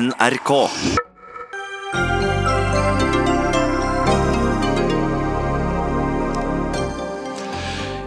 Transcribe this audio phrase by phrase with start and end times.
[0.00, 0.50] NRK.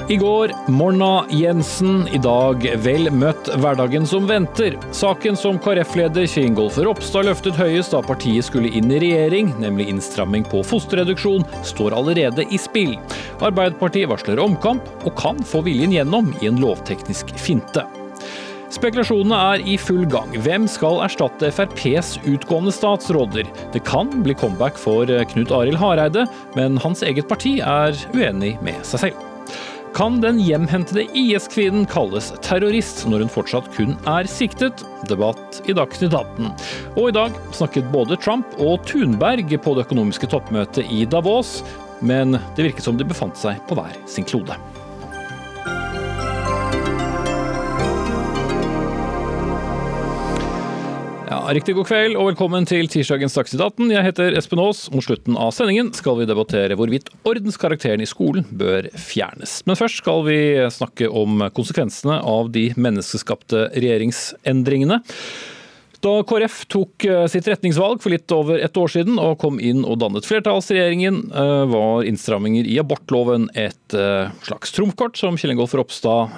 [0.09, 4.75] I går Morna Jensen, i dag vel møtt hverdagen som venter.
[4.91, 9.87] Saken som KrF-leder Kjingolf Ingolf Ropstad løftet høyest da partiet skulle inn i regjering, nemlig
[9.91, 12.97] innstramming på fosterreduksjon, står allerede i spill.
[13.39, 17.87] Arbeiderpartiet varsler omkamp, og kan få viljen gjennom i en lovteknisk finte.
[18.77, 20.35] Spekulasjonene er i full gang.
[20.45, 23.47] Hvem skal erstatte FrPs utgående statsråder?
[23.73, 28.77] Det kan bli comeback for Knut Arild Hareide, men hans eget parti er uenig med
[28.85, 29.25] seg selv.
[29.97, 34.85] Kan den hjemhentede IS-kvinnen kalles terrorist når hun fortsatt kun er siktet?
[35.09, 36.53] Debatt i Dagsnytt 18.
[36.99, 41.63] Og i dag snakket både Trump og Thunberg på det økonomiske toppmøtet i Davos,
[42.05, 44.59] men det virket som de befant seg på hver sin klode.
[51.47, 53.91] Riktig god kveld og velkommen til tirsdagens Dagsnytt 18.
[53.93, 54.81] Jeg heter Espen Aas.
[54.91, 59.61] Mot slutten av sendingen skal vi debattere hvorvidt ordenskarakteren i skolen bør fjernes.
[59.63, 60.39] Men først skal vi
[60.75, 64.99] snakke om konsekvensene av de menneskeskapte regjeringsendringene.
[66.03, 69.81] Da KrF tok eh, sitt retningsvalg for litt over et år siden og kom inn
[69.87, 75.73] og dannet flertallsregjeringen, eh, var innstramminger i abortloven et eh, slags trumfkort som Kjell Ingolf
[75.77, 76.35] Ropstad,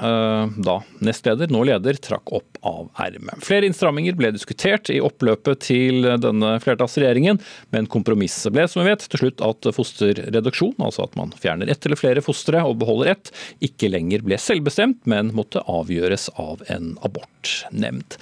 [0.64, 3.42] da nestleder, nå leder, trakk opp av ermet.
[3.44, 7.42] Flere innstramminger ble diskutert i oppløpet til denne flertallsregjeringen,
[7.76, 11.86] men kompromisset ble, som vi vet, til slutt at fosterreduksjon, altså at man fjerner ett
[11.88, 13.34] eller flere fostre og beholder ett,
[13.66, 18.20] ikke lenger ble selvbestemt, men måtte avgjøres av en abortnemnd.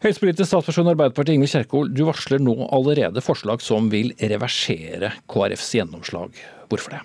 [0.00, 6.38] Helsepolitisk statsperson Arbeiderpartiet Ingvild Kjerkol, du varsler nå allerede forslag som vil reversere KrFs gjennomslag.
[6.72, 7.00] Hvorfor det?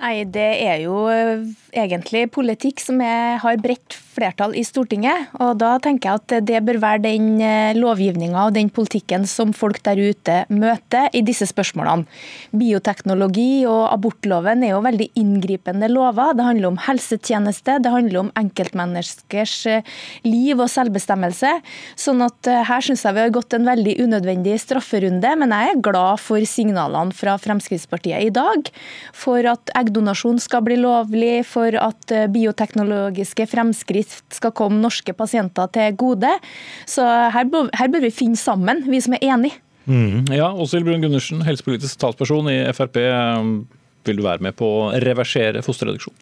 [0.00, 1.44] Nei, Det er jo eh,
[1.76, 5.30] egentlig politikk som er, har bredt flertall i Stortinget.
[5.40, 9.54] og Da tenker jeg at det bør være den eh, lovgivninga og den politikken som
[9.56, 12.06] folk der ute møter i disse spørsmålene.
[12.56, 16.34] Bioteknologi og abortloven er jo veldig inngripende lover.
[16.36, 19.94] Det handler om helsetjeneste, det handler om enkeltmenneskers eh,
[20.26, 21.54] liv og selvbestemmelse.
[22.00, 25.82] Sånn at her syns jeg vi har gått en veldig unødvendig strafferunde, men jeg er
[25.84, 28.68] glad for signalene fra Fremskrittspartiet i dag.
[29.20, 33.99] for at eggdonasjon skal bli lovlig, for at eh, bioteknologiske fremskritt
[34.32, 36.30] skal komme norske pasienter til gode.
[36.88, 39.60] Så her, her bør vi finne sammen, vi som er enige.
[39.90, 42.98] Mm, ja, Åshild Brun Gundersen, helsepolitisk talsperson i Frp.
[44.06, 46.16] Vil du være med på å reversere fosterreduksjon?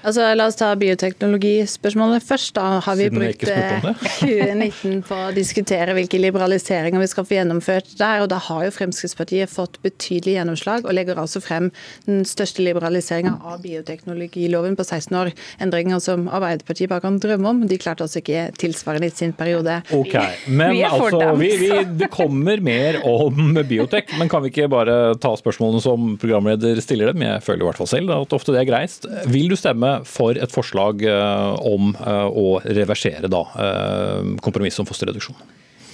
[0.00, 2.54] Altså, La oss ta bioteknologispørsmålet først.
[2.56, 7.92] Da har vi brukt 2019 eh, på å diskutere hvilke liberaliseringer vi skal få gjennomført
[7.98, 8.22] der.
[8.24, 11.68] og Da har jo Fremskrittspartiet fått betydelig gjennomslag, og legger altså frem
[12.06, 15.32] den største liberaliseringa av bioteknologiloven på 16 år.
[15.60, 17.62] Endringer som Arbeiderpartiet bare kan drømme om.
[17.68, 19.82] De klarte altså ikke tilsvarende i sin periode.
[19.96, 20.16] Ok,
[20.48, 24.16] Men vi altså, vi, vi, det kommer mer om biotek.
[24.18, 27.26] Men kan vi ikke bare ta spørsmålene som programleder stiller dem?
[27.26, 29.08] Jeg føler i hvert fall selv at ofte det er greist.
[29.28, 35.38] Vil du stemme for et forslag eh, om eh, å reversere eh, kompromisset om fosterreduksjon?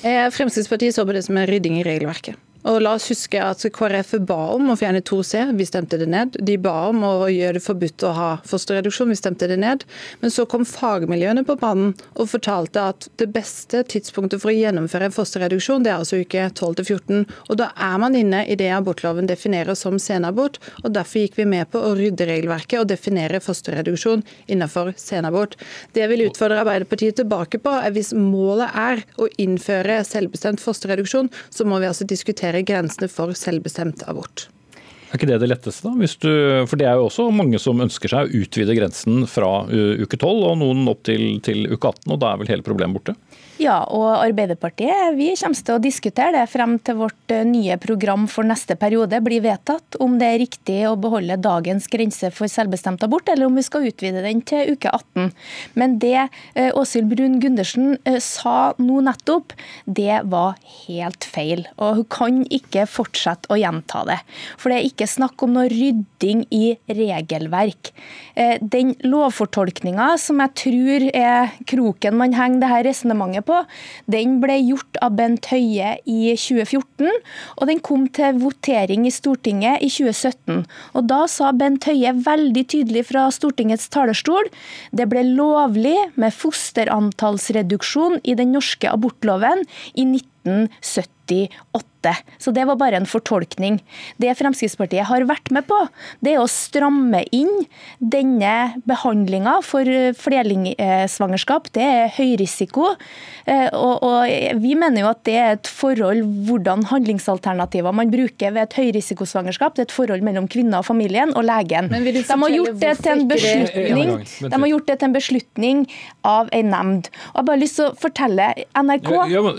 [0.06, 2.36] Fremskrittspartiet så på det som en rydding i regelverket.
[2.66, 6.34] Og la oss huske at KrF ba om å fjerne 2C, vi stemte det ned.
[6.42, 9.84] De ba om å gjøre det forbudt å ha fosterreduksjon, vi stemte det ned.
[10.18, 15.06] Men så kom fagmiljøene på banen og fortalte at det beste tidspunktet for å gjennomføre
[15.06, 17.22] en fosterreduksjon, det er altså uke 12-14.
[17.46, 21.46] Og da er man inne i det abortloven definerer som senabort, og derfor gikk vi
[21.46, 25.54] med på å rydde regelverket og definere fosterreduksjon innenfor senabort.
[25.94, 31.30] Det jeg vil utfordre Arbeiderpartiet tilbake på, er hvis målet er å innføre selvbestemt fosterreduksjon,
[31.54, 34.48] så må vi altså diskutere definere grensene for selvbestemt abort.
[35.10, 35.94] Er ikke det det letteste, da?
[35.94, 40.16] Du, for det er jo også mange som ønsker seg å utvide grensen fra uke
[40.16, 43.14] 12 og noen opp til, til uke 18, og da er vel hele problemet borte?
[43.56, 48.26] Ja, og Arbeiderpartiet vi kommer til å diskutere det frem til vårt eh, nye program
[48.28, 53.06] for neste periode blir vedtatt, om det er riktig å beholde dagens grense for selvbestemt
[53.06, 55.30] abort, eller om vi skal utvide den til uke 18.
[55.80, 59.56] Men det eh, Åshild Brun Gundersen eh, sa nå nettopp,
[59.88, 61.64] det var helt feil.
[61.80, 64.18] Og hun kan ikke fortsette å gjenta det.
[64.60, 67.94] For det er ikke snakk om noe rydding i regelverk.
[68.36, 73.62] Den lovfortolkninga som jeg tror er kroken man henger det her resonnementet på,
[74.10, 77.10] den ble gjort av Bent Høie i 2014,
[77.56, 80.64] og den kom til votering i Stortinget i 2017.
[80.96, 84.50] Og Da sa Bent Høie veldig tydelig fra Stortingets talerstol
[84.96, 89.64] det ble lovlig med fosterantallsreduksjon i den norske abortloven
[89.94, 91.95] i 1978.
[92.06, 92.24] motsatte.
[92.38, 93.82] Så det var bare en fortolkning.
[94.18, 95.76] Det Fremskrittspartiet har vært med på,
[96.20, 97.66] det er å stramme inn
[97.98, 101.70] denne behandlinga for flerlingsvangerskap.
[101.72, 102.94] Det er høy risiko.
[103.46, 108.52] Eh, og, og vi mener jo at det er et forhold hvordan handlingsalternativer man bruker
[108.54, 109.76] ved et høyrisikosvangerskap.
[109.76, 111.90] Det er et forhold mellom kvinner og familien og legen.
[111.90, 115.84] De har gjort det til en beslutning, de har gjort det til en beslutning
[116.26, 117.10] av en nemnd.
[117.32, 119.10] Og jeg har bare lyst til å fortelle NRK,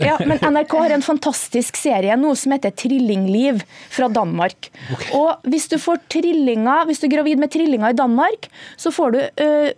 [0.03, 4.69] ja, men NRK har en fantastisk serie nå som heter 'Trillingliv' fra Danmark.
[4.93, 5.11] Okay.
[5.17, 8.47] Og Hvis du får trillinger, hvis du er gravid med trillinger i Danmark,
[8.77, 9.71] så får du ø,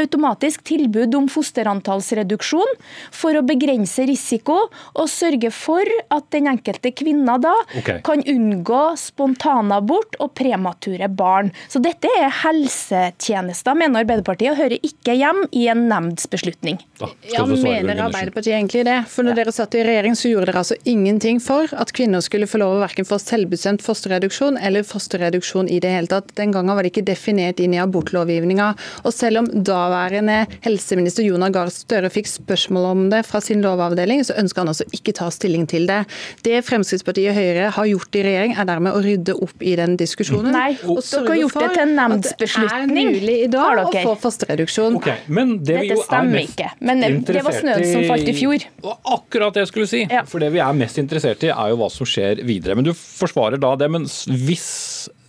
[0.00, 2.74] automatisk tilbud om fosterantallsreduksjon
[3.14, 8.00] for å begrense risiko og sørge for at den enkelte kvinna da okay.
[8.06, 11.52] kan unngå spontanabort og premature barn.
[11.68, 16.80] Så dette er helsetjenester, mener Arbeiderpartiet, og hører ikke hjem i en nemndsbeslutning.
[17.00, 18.98] Ja, Mener Arbeiderpartiet egentlig det?
[19.10, 19.40] For når ja.
[19.42, 22.76] dere satt i regjering, så gjorde dere altså ingenting for at kvinner skulle få lov
[22.76, 26.32] å verken få selvbestemt fosterreduksjon eller fosterreduksjon i det hele tatt.
[26.38, 28.70] Den gangen var det ikke definert inn i abortlovgivninga.
[29.04, 34.24] Og selv om daværende helseminister Jonas Gahr Støre fikk spørsmål om det fra sin lovavdeling,
[34.26, 36.02] så ønsker han altså ikke ta stilling til det.
[36.46, 39.98] Det Fremskrittspartiet og Høyre har gjort i regjering, er dermed å rydde opp i den
[40.00, 40.52] diskusjonen.
[40.54, 42.94] Nei, og dere har gjort det til en nemndsbeslutning.
[42.94, 44.98] Det er mulig i dag å få fosterreduksjon.
[45.00, 46.70] Okay, men det vi jo er mest ikke.
[46.84, 48.66] Men det var snøen som falt i fjor.
[49.14, 50.02] Akkurat det jeg skulle si.
[50.10, 50.24] Ja.
[50.28, 52.76] For det vi er mest interessert i, er jo hva som skjer videre.
[52.78, 53.90] Men du forsvarer da det.
[53.92, 54.68] Men hvis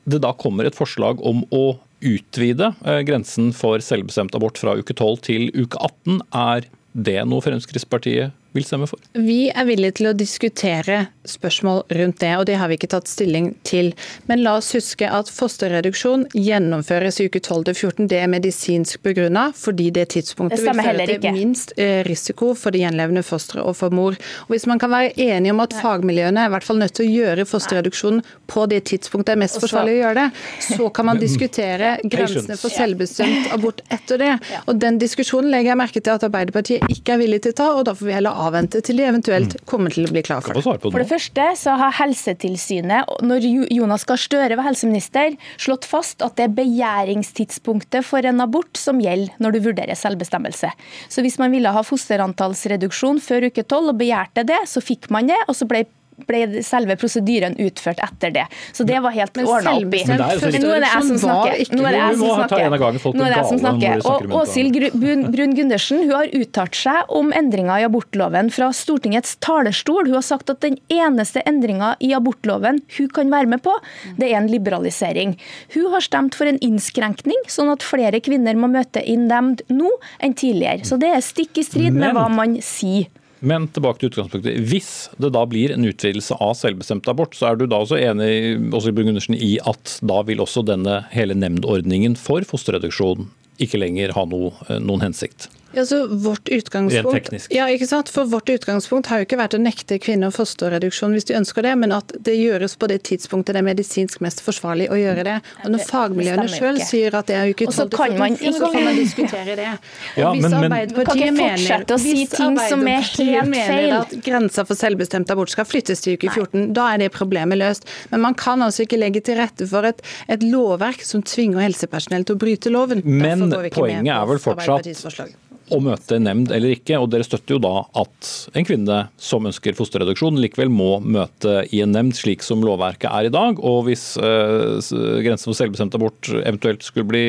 [0.05, 1.65] det da kommer et forslag om å
[2.05, 7.43] utvide eh, grensen for selvbestemt abort fra uke 12 til uke 18, er det noe
[7.43, 9.01] Fremskrittspartiet vil stemme for?
[9.13, 13.09] Vi er villige til å diskutere spørsmål rundt det, og det har vi ikke tatt
[13.09, 13.91] stilling til.
[14.29, 18.07] Men la oss huske at fosterreduksjon gjennomføres i uke 12-14.
[18.11, 22.75] Det er medisinsk begrunna, fordi det tidspunktet det vil føre til minst eh, risiko for
[22.75, 24.17] det gjenlevende fosteret og for mor.
[24.45, 27.07] Og Hvis man kan være enige om at fagmiljøene er i hvert fall nødt til
[27.07, 31.09] å gjøre fosterreduksjonen på det tidspunktet det er mest forsvarlig å gjøre det, så kan
[31.09, 34.33] man diskutere grensene for selvbestemt abort etter det.
[34.69, 37.69] Og Den diskusjonen legger jeg merke til at Arbeiderpartiet ikke er villig til å ta,
[37.73, 39.63] og da får vi heller avvente til de eventuelt mm.
[39.69, 40.63] kommer til å bli klar for det.
[40.65, 46.37] For det første så har Helsetilsynet, når Jonas Gahr Støre var helseminister, slått fast at
[46.37, 50.71] det er begjæringstidspunktet for en abort som gjelder når du vurderer selvbestemmelse.
[51.09, 55.31] Så hvis man ville ha fosterantallsreduksjon før uke tolv og begjærte det, så fikk man
[55.31, 55.85] det, og så ble
[56.27, 58.45] ble selve prosedyren utført etter det.
[58.73, 60.03] Så det var helt ordna opp i.
[60.07, 61.75] Men nå er det jeg som snakker.
[61.75, 63.15] Nå er det jeg som snakker.
[63.15, 64.05] Nå er det jeg som snakker.
[64.05, 70.09] Og Åshild Brun Gundersen hun har uttalt seg om endringer i abortloven fra Stortingets talerstol.
[70.09, 73.73] Hun har sagt at den eneste endringa i abortloven hun kan være med på,
[74.19, 75.35] det er en liberalisering.
[75.75, 79.91] Hun har stemt for en innskrenkning, sånn at flere kvinner må møte inn nemnd nå
[80.23, 80.85] enn tidligere.
[80.87, 83.09] Så det er stikk i strid med hva man sier.
[83.45, 84.57] Men tilbake til utgangspunktet.
[84.65, 88.57] Hvis det da blir en utvidelse av selvbestemt abort, så er du da også enig
[88.73, 88.93] også
[89.37, 93.29] i at da vil også denne hele nemndordningen for fosterreduksjon
[93.61, 94.51] ikke lenger ha noe,
[94.83, 95.47] noen hensikt?
[95.75, 98.09] Ja, så vårt utgangspunkt, ja, ikke sant?
[98.09, 101.73] For Vårt utgangspunkt har jo ikke vært å nekte kvinner fosterreduksjon hvis de ønsker det,
[101.81, 105.35] men at det gjøres på det tidspunktet det er medisinsk mest forsvarlig å gjøre det.
[105.65, 108.87] Og Når fagmiljøene sjøl sier at det er jo ikke 12 til 14, så kan
[108.87, 109.69] man diskutere det.
[110.15, 114.79] Ja, men, hvis Arbeiderpartiet mener, å si ting som er helt mener at grensa for
[114.79, 117.87] selvbestemt abort skal flyttes til uke 14, da er det problemet løst.
[118.13, 122.27] Men man kan altså ikke legge til rette for et, et lovverk som tvinger helsepersonell
[122.27, 123.03] til å bryte loven.
[123.05, 125.35] Men poenget er vel fortsatt
[125.73, 126.99] å møte en nemnd eller ikke.
[126.99, 131.81] og Dere støtter jo da at en kvinne som ønsker fosterreduksjon, likevel må møte i
[131.83, 133.59] en nemnd, slik som lovverket er i dag.
[133.59, 134.91] og Hvis eh,
[135.25, 137.23] grensen for selvbestemt abort eventuelt skulle bli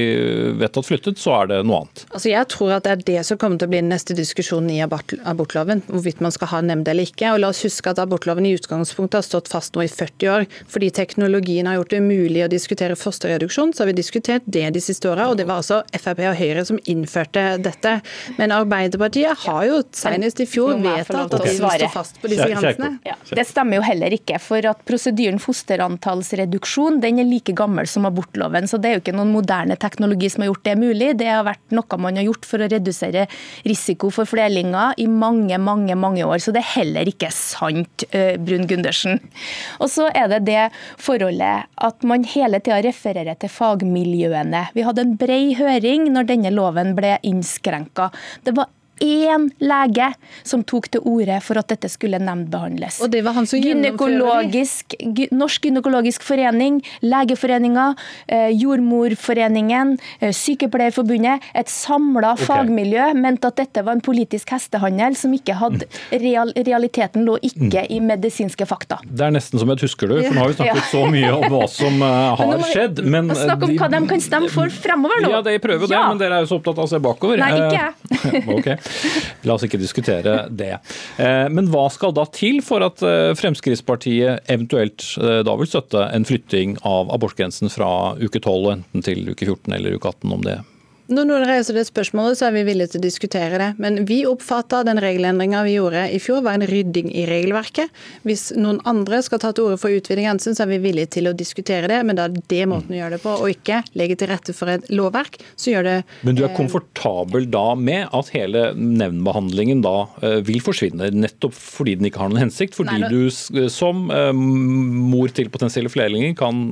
[0.61, 2.05] vedtatt flyttet, så er det noe annet.
[2.11, 4.73] Altså Jeg tror at det er det som kommer til å bli den neste diskusjonen
[4.75, 5.85] i abortloven.
[5.89, 7.33] Hvorvidt man skal ha nemnd eller ikke.
[7.33, 10.47] og La oss huske at abortloven i utgangspunktet har stått fast nå i 40 år.
[10.73, 14.83] Fordi teknologien har gjort det umulig å diskutere fosterreduksjon, så har vi diskutert det de
[14.83, 15.31] siste åra.
[15.31, 17.99] Og det var altså Frp og Høyre som innførte dette.
[18.37, 22.97] Men Arbeiderpartiet har jo senest i fjor vedtatt at de stå fast på disse grensene.
[23.07, 24.41] Ja, det stemmer jo heller ikke.
[24.43, 28.67] For at prosedyren fosterantallsreduksjon den er like gammel som abortloven.
[28.71, 31.13] Så det er jo ikke noen moderne teknologi som har gjort det mulig.
[31.21, 33.27] Det har vært noe man har gjort for å redusere
[33.67, 36.43] risiko for flerlinger i mange, mange, mange år.
[36.43, 39.21] Så det er heller ikke sant, Brun Gundersen.
[39.81, 40.69] Og så er det det
[41.03, 44.67] forholdet at man hele tida refererer til fagmiljøene.
[44.77, 48.11] Vi hadde en bred høring når denne loven ble innskrenka.
[48.45, 48.69] Det var
[49.03, 50.11] én lege
[50.47, 53.01] som tok til orde for at dette skulle nemndbehandles.
[53.05, 54.97] Og det var han som Gynekologisk,
[55.35, 57.89] Norsk gynekologisk forening, Legeforeninga,
[58.29, 62.47] eh, Jordmorforeningen, eh, Sykepleierforbundet, et samla okay.
[62.47, 67.85] fagmiljø mente at dette var en politisk hestehandel som ikke hadde real, Realiteten lå ikke
[67.93, 68.99] i medisinske fakta.
[69.05, 71.47] Det er nesten som et husker du, for nå har vi snakket så mye om
[71.53, 73.03] hva som uh, har men skjedd.
[73.05, 75.33] Men Snakk om hva de kan stemme for fremover nå.
[75.37, 76.07] Ja, de prøver jo det, ja.
[76.11, 77.43] men dere er jo så opptatt av å se bakover.
[77.43, 78.45] Nei, ikke jeg.
[78.57, 78.77] okay.
[79.47, 80.73] La oss ikke diskutere det.
[81.23, 86.09] Eh, men hva skal da til for at eh, Fremskrittspartiet eventuelt eh, da vil støtte
[86.13, 87.91] en flytting av abortgrensen fra
[88.21, 90.61] uke 12 enten til uke 14 eller uke 18, om det
[91.07, 93.69] når noen reiser det spørsmålet, så er vi villige til å diskutere det.
[93.83, 97.95] Men vi oppfatta den regelendringa vi gjorde i fjor, var en rydding i regelverket.
[98.27, 101.13] Hvis noen andre skal ta til orde for å utvide grensen, så er vi villige
[101.19, 102.01] til å diskutere det.
[102.09, 104.75] Men da er det måten å gjøre det på, og ikke legge til rette for
[104.75, 105.97] et lovverk som gjør det
[106.27, 109.97] Men du er eh, komfortabel da med at hele nevnbehandlingen da
[110.27, 112.75] eh, vil forsvinne, nettopp fordi den ikke har noen hensikt?
[112.75, 116.67] Fordi Nei, du som eh, mor til potensielle flerlinger kan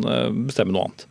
[0.49, 1.11] bestemme noe annet?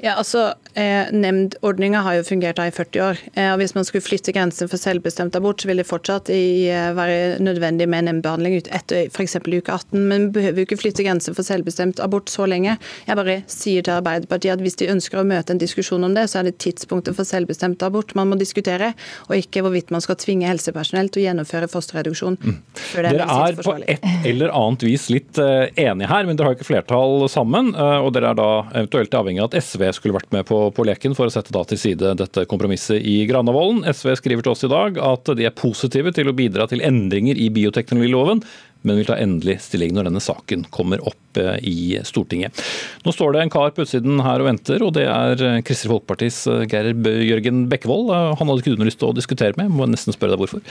[0.00, 3.18] Ja, altså, eh, Nemndordninga har jo fungert i 40 år.
[3.34, 6.68] Eh, og Hvis man skulle flytte grensen for selvbestemt abort, så vil det fortsatt i,
[6.70, 9.34] eh, være nødvendig med nemndbehandling ut etter f.eks.
[9.42, 10.06] uke 18.
[10.06, 12.78] Men vi behøver jo ikke flytte grensen for selvbestemt abort så lenge.
[13.08, 16.28] Jeg bare sier til Arbeiderpartiet at hvis de ønsker å møte en diskusjon om det,
[16.30, 18.94] så er det tidspunktet for selvbestemt abort man må diskutere,
[19.26, 22.38] og ikke hvorvidt man skal tvinge helsepersonell til å gjennomføre fosterreduksjon.
[22.38, 22.62] Mm.
[22.94, 26.70] dere er på et eller annet vis litt uh, enige her, men dere har ikke
[26.70, 27.74] flertall sammen.
[27.74, 30.86] Uh, og dere er da eventuelt avhengig av at SV skulle vært med på, på
[30.86, 33.84] leken for å sette da til side dette kompromisset i Granavolden.
[33.88, 37.38] SV skriver til oss i dag at de er positive til å bidra til endringer
[37.38, 38.42] i bioteknologiloven,
[38.86, 42.62] men vil ta endelig stilling når denne saken kommer opp eh, i Stortinget.
[43.04, 45.96] Nå står det en kar på utsiden her og venter, og det er eh, Kristelig
[45.96, 46.92] Folkepartis eh, Geir
[47.26, 48.12] Jørgen Bekkevold.
[48.38, 50.62] Han hadde ikke du noe lyst til å diskutere med, må nesten spørre deg hvorfor.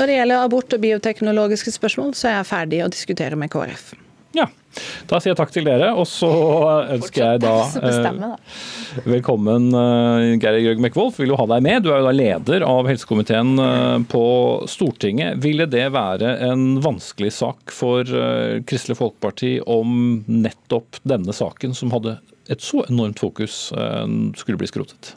[0.00, 3.94] Når det gjelder abort og bioteknologiske spørsmål, så er jeg ferdig å diskutere med KrF.
[4.36, 4.50] Ja,
[5.06, 6.30] da sier jeg takk til dere, og så
[6.96, 11.14] ønsker jeg da eh, velkommen uh, Geir Grøg Mekvold.
[11.20, 11.84] Vil jo ha deg med.
[11.84, 14.24] Du er jo da leder av helsekomiteen eh, på
[14.70, 15.38] Stortinget.
[15.44, 18.06] Ville det være en vanskelig sak for
[18.66, 22.18] Kristelig Folkeparti om nettopp denne saken, som hadde
[22.50, 23.70] et så enormt fokus,
[24.38, 25.14] skulle bli skrotet?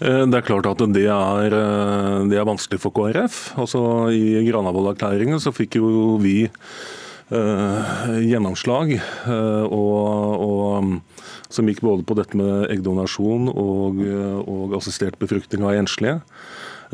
[0.00, 1.56] Det er klart at det er,
[2.28, 3.40] det er vanskelig for KrF.
[3.60, 8.92] Altså, I Granavolden-erklæringen så fikk jo vi Eh, gjennomslag.
[8.94, 14.00] Eh, og, og, som gikk både på dette med eggdonasjon og,
[14.50, 16.20] og assistert befruktning av enslige.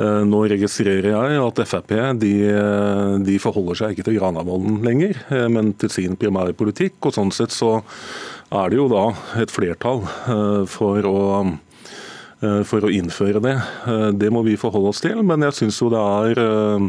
[0.01, 2.35] Eh, nå registrerer jeg at Frp de,
[3.25, 5.21] de forholder seg ikke til Granavolden lenger,
[5.53, 7.01] men til sin primærpolitikk.
[7.05, 7.81] og Sånn sett så
[8.53, 9.11] er det jo da
[9.41, 10.03] et flertall
[10.69, 11.21] for å,
[12.69, 13.57] for å innføre det.
[14.21, 16.89] Det må vi forholde oss til, men jeg syns jo det er Eh,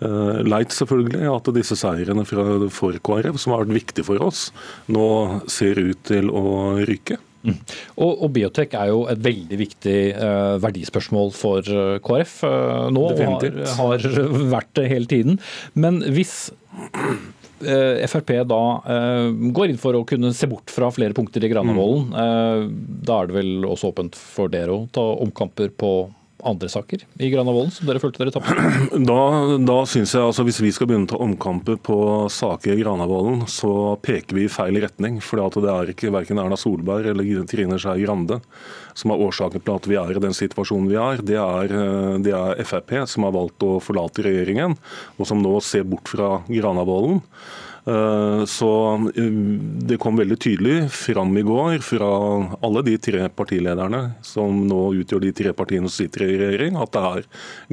[0.00, 4.46] leit selvfølgelig at disse seirene for KrF, som har vært viktige for oss,
[4.88, 5.06] nå
[5.50, 6.44] ser ut til å
[6.88, 7.20] ryke.
[7.40, 7.56] Mm.
[7.96, 13.04] Og, og, biotek er jo et veldig viktig uh, verdispørsmål for uh, KrF uh, nå,
[13.14, 14.08] og har, har,
[14.56, 15.40] vært det hele tiden.
[15.72, 16.50] Men hvis
[17.60, 18.60] Frp da
[19.52, 22.70] går inn for å kunne se bort fra flere punkter i Granavolden, mm.
[23.04, 25.90] da er det vel også åpent for dere å ta omkamper på
[26.48, 28.56] andre saker i Granavolden som dere følte dere tapte?
[29.10, 29.20] Da,
[29.64, 31.96] da synes jeg altså Hvis vi skal begynne å ta omkamper på
[32.32, 35.18] saker i Granavolden, så peker vi i feil retning.
[35.24, 38.40] For det er ikke verken Erna Solberg eller Trine Skei Grande
[39.00, 41.24] som er årsaken til at vi er i den situasjonen vi er.
[41.24, 44.76] Det er, eh, det er Frp som har valgt å forlate regjeringen,
[45.18, 47.22] og som nå ser bort fra Granavolden.
[47.86, 48.70] Eh, så
[49.16, 49.36] eh,
[49.88, 52.10] det kom veldig tydelig fram i går fra
[52.60, 56.92] alle de tre partilederne som nå utgjør de tre partiene som sitter i regjering, at
[56.92, 57.28] det er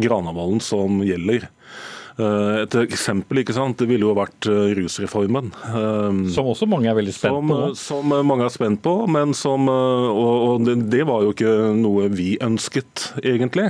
[0.07, 1.49] Granavolden som gjelder.
[2.17, 3.77] Eh, et eksempel ikke sant?
[3.77, 5.51] det ville jo vært eh, rusreformen.
[5.69, 7.59] Eh, som også mange er veldig spent som, på?
[7.77, 12.07] Som mange er spent på, men som, og, og det, det, var jo ikke noe
[12.13, 13.69] vi ønsket, egentlig.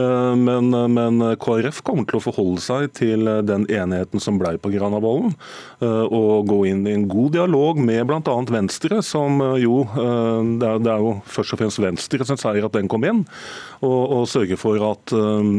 [0.00, 5.34] Men, men, KrF kommer til å forholde seg til den enigheten som ble på Granavolden.
[5.82, 8.36] Og gå inn i en god dialog med bl.a.
[8.48, 12.78] Venstre, som jo det er, det er, jo først og fremst Venstre som sier at
[12.78, 13.26] den kom inn.
[13.84, 15.16] Og, og sørge for at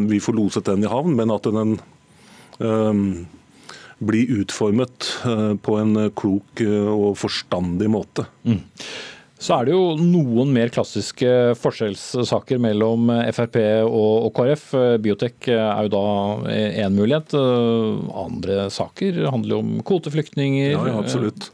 [0.09, 1.77] vi får loset den i havn, men at den
[2.61, 3.27] Ehm,
[4.01, 8.25] bli utformet eh, på en klok eh, og forstandig måte.
[8.47, 8.63] Mm.
[9.41, 13.57] Så er det jo noen mer klassiske forskjellssaker mellom Frp
[13.87, 14.65] og, KrF.
[15.01, 16.03] Biotek er jo da
[16.53, 17.33] én mulighet.
[18.21, 20.75] Andre saker handler jo om kvoteflyktninger.
[20.75, 21.49] Ja, absolutt.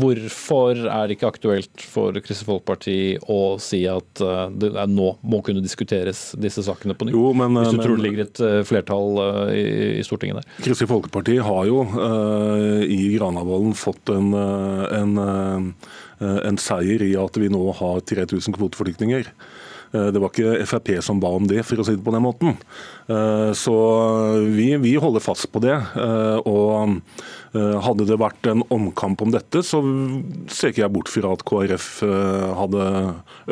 [0.00, 2.98] Hvorfor er det ikke aktuelt for Kristelig Folkeparti
[3.30, 4.24] å si at
[4.58, 7.14] det nå må kunne diskuteres disse sakene på nytt?
[7.14, 9.22] Jo, men, Hvis du men, tror det ligger et flertall
[9.54, 9.64] i,
[10.00, 10.50] i Stortinget der?
[10.66, 17.36] Kristelig Folkeparti har jo uh, i Granavolden fått en, en Eh, en seier i at
[17.38, 19.28] vi nå har 3000 kvoteflyktninger.
[19.92, 22.24] Eh, det var ikke Frp som ba om det, for å si det på den
[22.24, 22.56] måten.
[23.08, 23.74] Eh, så
[24.52, 25.76] vi, vi holder fast på det.
[26.48, 26.98] Og
[27.48, 29.80] hadde det vært en omkamp om dette, så
[30.52, 31.86] ser ikke jeg bort fra at KrF
[32.58, 32.88] hadde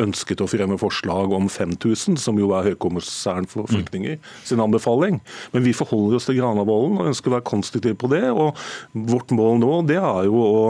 [0.04, 5.22] ønsket å fremme forslag om 5000, som jo er Høykommissæren for flyktninger sin anbefaling.
[5.54, 8.26] Men vi forholder oss til Granavolden og ønsker å være konstruktive på det.
[8.36, 8.52] Og
[8.92, 10.60] vårt mål nå det er jo å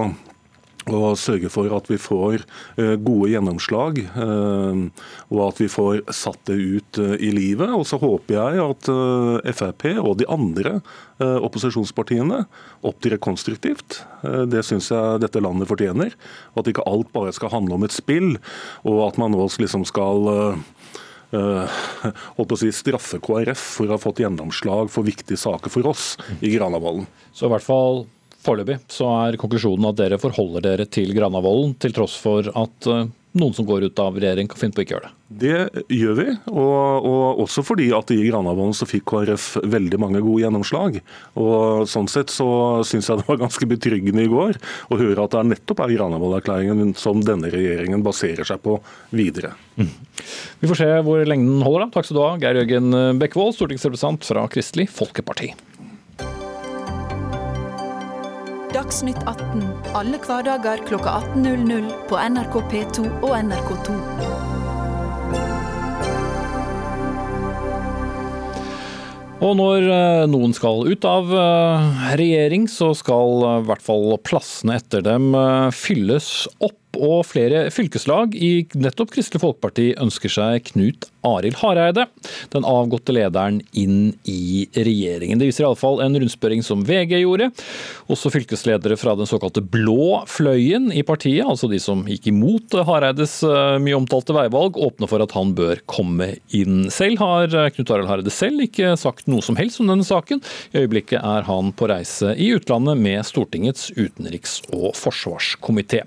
[0.95, 2.45] og sørge for at vi får
[2.79, 4.83] eh, gode gjennomslag, eh,
[5.33, 7.73] og at vi får satt det ut eh, i livet.
[7.75, 8.91] Og så håper jeg at
[9.57, 10.79] Frp og de andre
[11.17, 12.43] opposisjonspartiene
[12.85, 14.03] opptrer konstruktivt.
[14.21, 16.13] Det syns jeg dette landet fortjener.
[16.53, 18.37] Og at ikke alt bare skal handle om et spill,
[18.85, 20.29] og at man nå liksom skal
[21.33, 26.13] holdt å si, straffe KrF for å ha fått gjennomslag for viktige saker for oss
[26.45, 27.09] i Granavolden.
[27.33, 28.05] Så i hvert fall
[28.47, 33.09] Foreløpig så er konklusjonen at dere forholder dere til Granavolden, til tross for at eh,
[33.37, 35.15] noen som går ut av regjering kan finne på å ikke gjøre det?
[35.43, 40.23] Det gjør vi, og, og også fordi at i Granavolden så fikk KrF veldig mange
[40.25, 41.01] gode gjennomslag.
[41.43, 42.49] Og Sånn sett så
[42.87, 45.97] syns jeg det var ganske betryggende i går å høre at det er nettopp er
[45.99, 48.79] Granavolden-erklæringen som denne regjeringen baserer seg på
[49.11, 49.57] videre.
[49.77, 49.91] Mm.
[50.63, 51.89] Vi får se hvor lenge den holder.
[51.89, 51.95] da.
[51.99, 55.53] Takk skal du ha, Geir Jørgen Bekkevold, stortingsrepresentant fra Kristelig Folkeparti.
[58.87, 59.65] Dagsnytt 18
[59.99, 63.97] alle hverdager kl 18.00 på NRK P2 og NRK2.
[69.43, 71.91] Og når eh, noen skal ut av eh,
[72.23, 75.35] regjering, så skal eh, i hvert fall plassene etter dem
[75.75, 82.07] fylles opp og flere fylkeslag i nettopp Kristelig Folkeparti ønsker seg Knut Arild Hareide,
[82.53, 85.41] den avgåtte lederen, inn i regjeringen.
[85.41, 87.51] Det viser iallfall en rundspørring som VG gjorde.
[88.13, 93.39] Også fylkesledere fra den såkalte blå fløyen i partiet, altså de som gikk imot Hareides
[93.47, 96.87] eh, mye omtalte veivalg, åpner for at han bør komme inn.
[96.95, 100.43] Selv har eh, Knut Arild Hareide selv ikke sagt noe som helst om denne saken.
[100.73, 106.05] I øyeblikket er han på reise i utlandet med Stortingets utenriks- og forsvarskomité.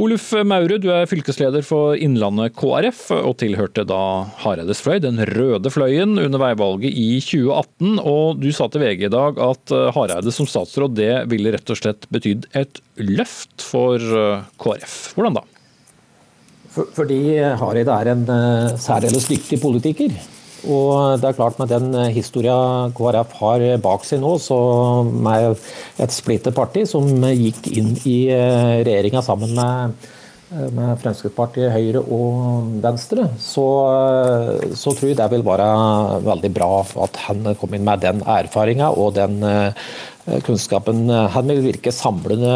[0.00, 4.00] Oluf Maure, du er fylkesleder for Innlandet KrF, og tilhørte da
[4.44, 7.96] Hareides fløy, den røde fløyen, under veivalget i 2018.
[8.04, 11.72] Og du sa til VG i dag at eh, Hareide som statsråd, det ville rett
[11.72, 14.96] og slett betydd et løft for eh, KrF.
[15.16, 15.44] Hvordan da?
[16.74, 17.20] Fordi
[17.60, 20.16] Hareide er en eh, særdeles dyktig politiker.
[20.64, 22.54] Og det er klart Med den historia
[22.96, 24.56] KrF har bak seg nå, så
[25.04, 25.60] med
[26.00, 30.08] et splittet parti som gikk inn i regjeringa sammen med,
[30.74, 33.66] med Fremskrittspartiet, Høyre og Venstre, så,
[34.72, 35.68] så, tror jeg det vil være
[36.24, 36.70] veldig bra
[37.06, 39.40] at han kom inn med den erfaringa og den
[40.46, 41.08] kunnskapen.
[41.08, 42.54] Han vil virke samlende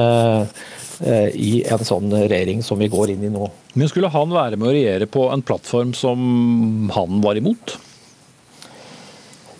[1.35, 3.51] i en sånn regjering som vi går inn i nå.
[3.79, 7.77] Men Skulle han være med å regjere på en plattform som han var imot?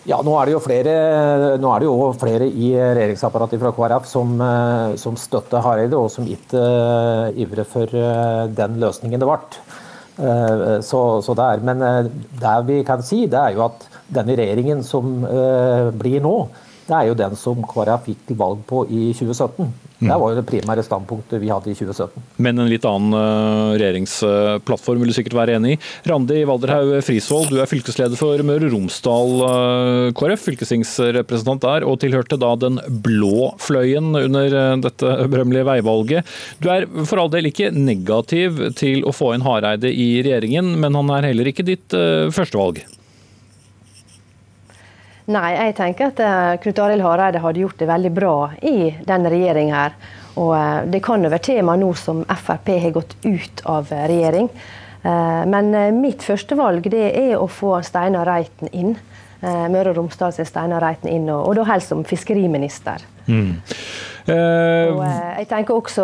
[0.09, 0.93] Ja, nå er, det jo flere,
[1.53, 6.25] er det jo flere i regjeringsapparatet fra KrF som, eh, som støtter Hareide, og som
[6.25, 9.37] ikke uh, ivrer for uh, den løsningen det ble.
[10.17, 11.85] Uh, så, så det er, men
[12.41, 15.21] det vi kan si, det er jo at denne regjeringen som
[16.01, 16.33] blir nå,
[16.89, 19.88] det er jo den som KrF gikk til valg på i 2017.
[19.99, 22.23] Det var jo det primære standpunktet vi hadde i 2017.
[22.39, 25.79] Men en litt annen uh, regjeringsplattform vil du sikkert være enig i.
[26.07, 31.99] Randi Walderhaug Frisvold, du er fylkesleder for Møre og Romsdal uh, KrF, fylkestingsrepresentant der, og
[32.03, 36.37] tilhørte da den blå fløyen under uh, dette berømmelige veivalget.
[36.63, 40.95] Du er for all del ikke negativ til å få inn Hareide i regjeringen, men
[40.95, 42.81] han er heller ikke ditt førstevalg?
[45.29, 49.29] Nei, jeg tenker at uh, Knut Arild Hareide hadde gjort det veldig bra i denne
[49.29, 49.97] regjeringen her.
[50.41, 54.05] Og uh, det kan jo være tema nå som Frp har gått ut av uh,
[54.09, 54.49] regjering.
[54.99, 58.97] men mitt førstevalg det er å få Steinar Reiten inn.
[59.39, 63.05] Møre og Romsdal sin Steinar Reiten inn, og, da helst som fiskeriminister.
[63.29, 63.61] Mm.
[64.27, 66.03] og jeg tenker også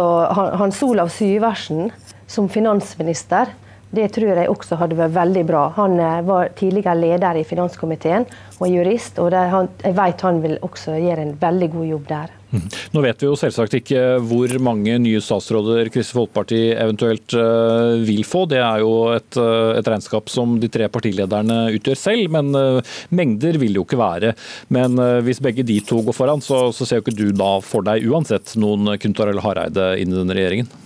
[0.61, 1.89] Hans Olav Syversen
[2.31, 3.51] som finansminister.
[3.95, 5.65] Det tror jeg også hadde vært veldig bra.
[5.77, 8.25] Han eh, var tidligere leder i finanskomiteen
[8.59, 12.33] og jurist, og han, jeg vet han vil også gjøre en veldig god jobb der.
[12.95, 18.23] Nå vet vi jo selvsagt ikke hvor mange nye statsråder Kristelig Folkeparti eventuelt eh, vil
[18.27, 18.45] få.
[18.51, 22.51] Det er jo et, eh, et, regnskap som de tre partilederne utgjør selv, men
[23.15, 24.33] mengder vil det jo ikke være.
[24.75, 27.85] Men hvis begge de to går foran, så, så ser jo ikke du da for
[27.85, 30.84] deg uansett noen Knut Arild Hareide inn i denne regjeringen?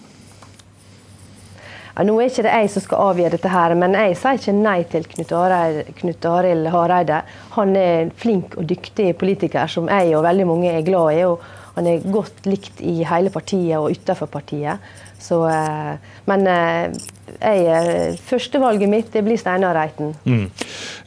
[1.95, 4.55] Ja, nå er ikke det jeg som skal avgjøre dette, her, men jeg sier ikke
[4.55, 7.23] nei til Knut Arild Hareide.
[7.57, 11.23] Han er en flink og dyktig politiker som jeg og veldig mange er glad i.
[11.25, 11.41] og
[11.75, 14.79] Han er godt likt i hele partiet og utenfor partiet.
[15.19, 15.95] Så, eh,
[16.29, 16.93] men eh,
[17.39, 20.13] jeg, eh, førstevalget mitt det blir Steinar Reiten.
[20.23, 20.45] Mm.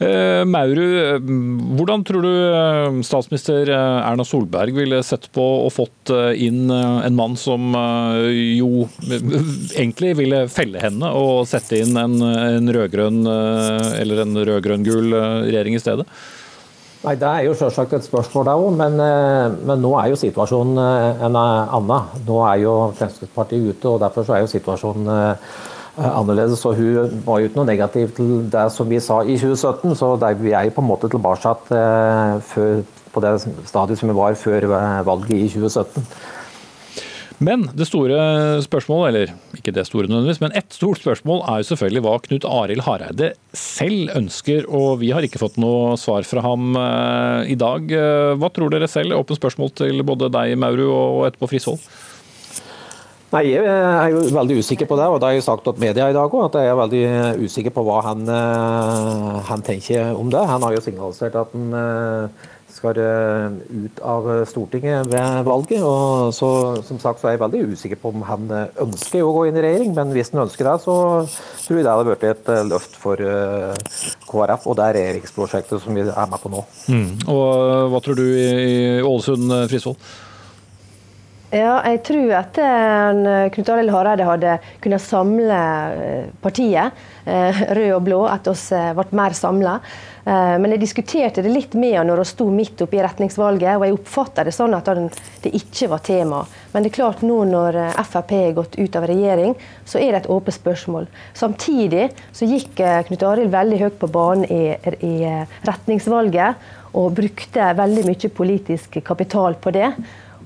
[0.05, 1.31] Eh, Maurud,
[1.79, 7.73] hvordan tror du statsminister Erna Solberg ville sett på og fått inn en mann som
[8.33, 15.17] jo egentlig ville felle henne og sette inn en, en rød-grønn eller en rød-grønn-gul
[15.49, 16.09] regjering i stedet?
[17.03, 20.79] Nei, Det er jo selvsagt et spørsmål, da men, eh, men, nå er jo situasjonen
[20.79, 22.11] eh, en annen.
[22.29, 25.57] Nå er jo Fremskrittspartiet ute, og derfor er jo situasjonen eh,
[25.99, 26.61] annerledes.
[26.63, 30.13] Så hun var jo ikke noe negativ til det som vi sa i 2017, så
[30.23, 31.57] det, vi er jo på en måte tilbake
[33.13, 33.35] på det
[33.67, 34.69] stadiet som vi var før
[35.05, 36.07] valget i 2017.
[37.43, 41.69] Men det store spørsmålet, eller ikke det store nødvendigvis, men ett stort spørsmål er jo
[41.71, 44.67] selvfølgelig hva Knut Arild Hareide selv ønsker.
[44.69, 47.87] Og vi har ikke fått noe svar fra ham eh, i dag.
[47.87, 49.17] Eh, hva tror dere selv?
[49.21, 51.85] Åpent spørsmål til både deg, Mauru, og etterpå Frisvold.
[53.33, 56.11] Nei, Jeg er jo veldig usikker på det, og det har jeg sagt til media
[56.11, 56.51] i dag òg.
[56.51, 57.05] At jeg er veldig
[57.47, 60.43] usikker på hva han, eh, han, tenker om det.
[60.51, 62.35] Han har jo signalisert at han
[62.83, 65.83] skal eh, ut av Stortinget ved valget.
[65.83, 66.51] og så,
[66.83, 69.61] som sagt så er jeg veldig usikker på om han eh, ønsker å gå inn
[69.61, 70.97] i regjering, men hvis han ønsker det, så
[71.63, 73.23] tror jeg det hadde blitt et eh, løft for
[74.27, 76.67] KrF og det er regjeringsprosjektet som vi er med på nå.
[76.91, 77.09] Mm.
[77.31, 80.13] Og Hva tror du i Ålesund, Frisvold?
[81.53, 82.57] Ja, jeg tror at
[83.53, 85.59] Knut Arild Hareide hadde kunnet samle
[86.41, 89.75] partiet, rød og blå, at oss ble mer samla.
[90.25, 93.75] Eh, men jeg diskuterte det litt med han når hun sto midt oppe i retningsvalget,
[93.75, 94.91] og jeg oppfatta det sånn at
[95.43, 96.43] det ikke var tema.
[96.73, 100.13] Men det er klart nå når eh, Frp har gått ut av regjering, så er
[100.13, 101.09] det et åpent spørsmål.
[101.39, 105.15] Samtidig så gikk eh, Knut Arild veldig høyt på banen i, i
[105.67, 109.89] retningsvalget, og brukte veldig mye politisk kapital på det.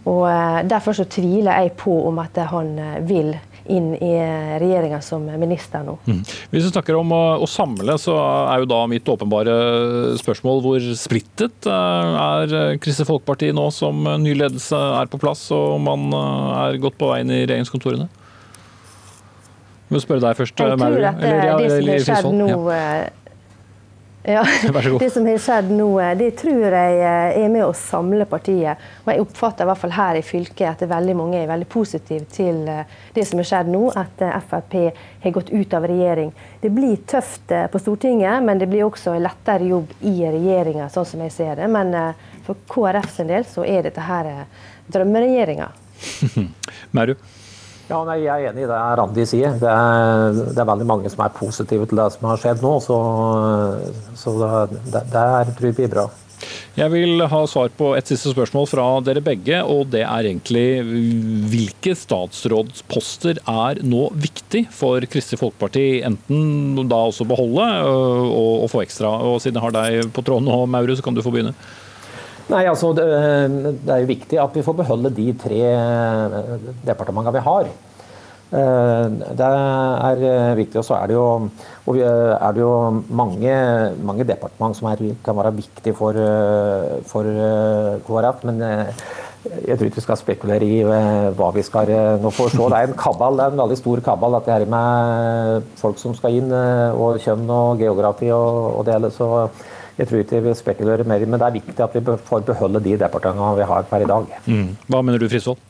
[0.07, 0.23] Og
[0.71, 2.69] Derfor så tviler jeg på om at han
[3.09, 3.33] vil
[3.73, 4.13] inn i
[4.61, 5.97] regjeringa som minister nå.
[6.07, 6.21] Mm.
[6.53, 9.57] Hvis vi snakker om å, å, samle, så er jo da mitt åpenbare
[10.21, 15.81] spørsmål hvor splittet eh, er Kristelig Folkeparti nå som ny ledelse er på plass og
[15.85, 18.09] man eh, er godt på vei inn i regjeringskontorene?
[19.87, 20.99] Jeg må spørre deg først, Mauri.
[20.99, 23.26] Jeg tror at det, det som har skjedd nå, ja.
[24.27, 24.47] Eh, ja,
[24.99, 28.83] Det som har skjedd nå, det tror jeg eh, er med å samle partiet.
[29.05, 31.69] Og jeg oppfatter i hvert fall her i fylket at det veldig mange er veldig
[31.71, 34.77] positive til eh, det som har skjedd nå, at eh, Frp
[35.23, 36.35] har gått ut av regjering.
[36.61, 41.07] Det blir tøft på Stortinget, men det blir også en lettere jobb i regjeringa, sånn
[41.07, 41.71] som jeg ser det.
[41.71, 41.95] Men
[42.47, 44.33] for KrF sin del så er dette her
[44.91, 45.71] drømmeregjeringa.
[46.97, 47.15] Maru?
[47.87, 49.57] Ja, nei, Jeg er enig i det Randi sier.
[49.63, 52.77] Det er, det er, veldig mange som er positive til det som har skjedd nå.
[52.83, 53.01] Så,
[54.19, 56.09] så det, det, det tror jeg blir bra.
[56.77, 59.63] Jeg vil ha svar på et siste spørsmål fra dere begge.
[59.65, 60.67] og Det er egentlig
[61.53, 65.87] hvilke statsrådsposter er nå viktig for Kristelig Folkeparti?
[66.05, 69.15] Enten da også beholde øh, og, og få ekstra.
[69.31, 71.57] og Siden jeg har deg på tråden nå, Maurus, så kan du få begynne.
[72.47, 73.05] Nei, altså det,
[73.83, 75.63] det, er jo viktig at vi får beholde de tre
[76.87, 77.71] departementene vi har.
[78.55, 79.07] Eh,
[79.41, 81.27] det er viktig, og så er det jo,
[81.99, 82.73] er det jo
[83.11, 83.57] mange,
[83.99, 86.15] mange departement som er, kan være viktige for,
[87.11, 87.27] for
[88.07, 88.47] KrF.
[88.47, 88.63] Men
[89.67, 91.91] jeg tror ikke vi skal spekulere i hva vi skal
[92.23, 92.69] nå forstå.
[92.71, 96.15] Det er en kabal, det er en veldig stor kabal, dette her med folk som
[96.15, 96.55] skal inn,
[96.95, 99.11] og kjønn og geografi og, og det hele.
[99.19, 99.49] Så
[99.97, 102.99] jeg tror ikke vi spekulerer mer, men det er viktig at vi får beholde de
[103.01, 104.37] departementene vi har per i dag.
[104.45, 104.69] Mm.
[104.93, 105.63] Hva mener du, Frisvold?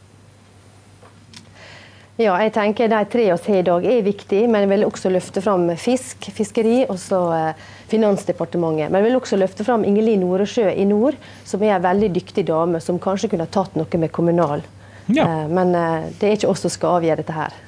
[2.16, 5.10] Ja, jeg tenker De tre oss har i dag er viktige, men jeg vil også
[5.12, 8.88] løfte fram fisk, fiskeri og så eh, Finansdepartementet.
[8.88, 12.46] Men jeg vil også løfte fram Ingelin Noresjø i nord, som er en veldig dyktig
[12.48, 14.64] dame, som kanskje kunne tatt noe med kommunal.
[15.12, 15.28] Ja.
[15.28, 17.60] Eh, men eh, det er ikke oss som skal avgjøre dette her.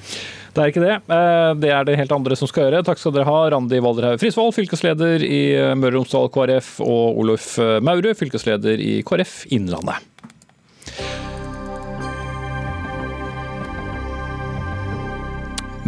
[0.59, 0.94] Det er ikke det.
[1.14, 2.83] Eh, det er det helt andre som skal gjøre.
[2.88, 5.40] Takk skal dere ha, Randi Valderhaug Frisvold, fylkesleder i
[5.79, 7.53] Møre og Romsdal KrF, og Oluf
[7.87, 10.03] Maure, fylkesleder i KrF Innlandet.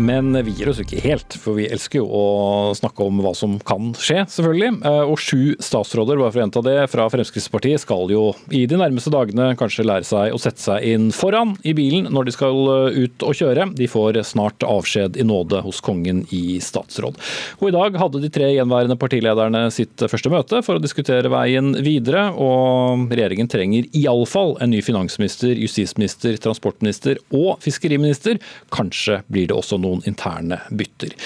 [0.00, 2.24] Men vi gir oss ikke helt, for vi elsker jo å
[2.76, 4.78] snakke om hva som kan skje, selvfølgelig.
[4.88, 8.78] Eh, og sju statsråder bare for å gjenta det, fra Fremskrittspartiet skal jo i de
[8.80, 12.60] nærmeste dagene kanskje lære seg å sette seg inn foran i bilen når de skal
[12.72, 13.66] eh, ut og kjøre.
[13.76, 17.20] De får snart avskjed i nåde hos kongen i statsråd.
[17.60, 21.74] Og I dag hadde de tre gjenværende partilederne sitt første møte for å diskutere veien
[21.84, 22.30] videre.
[22.32, 28.40] og Regjeringen trenger iallfall en ny finansminister, justisminister, transportminister og fiskeriminister.
[28.72, 31.18] Kanskje blir det også noe noen interne bytter.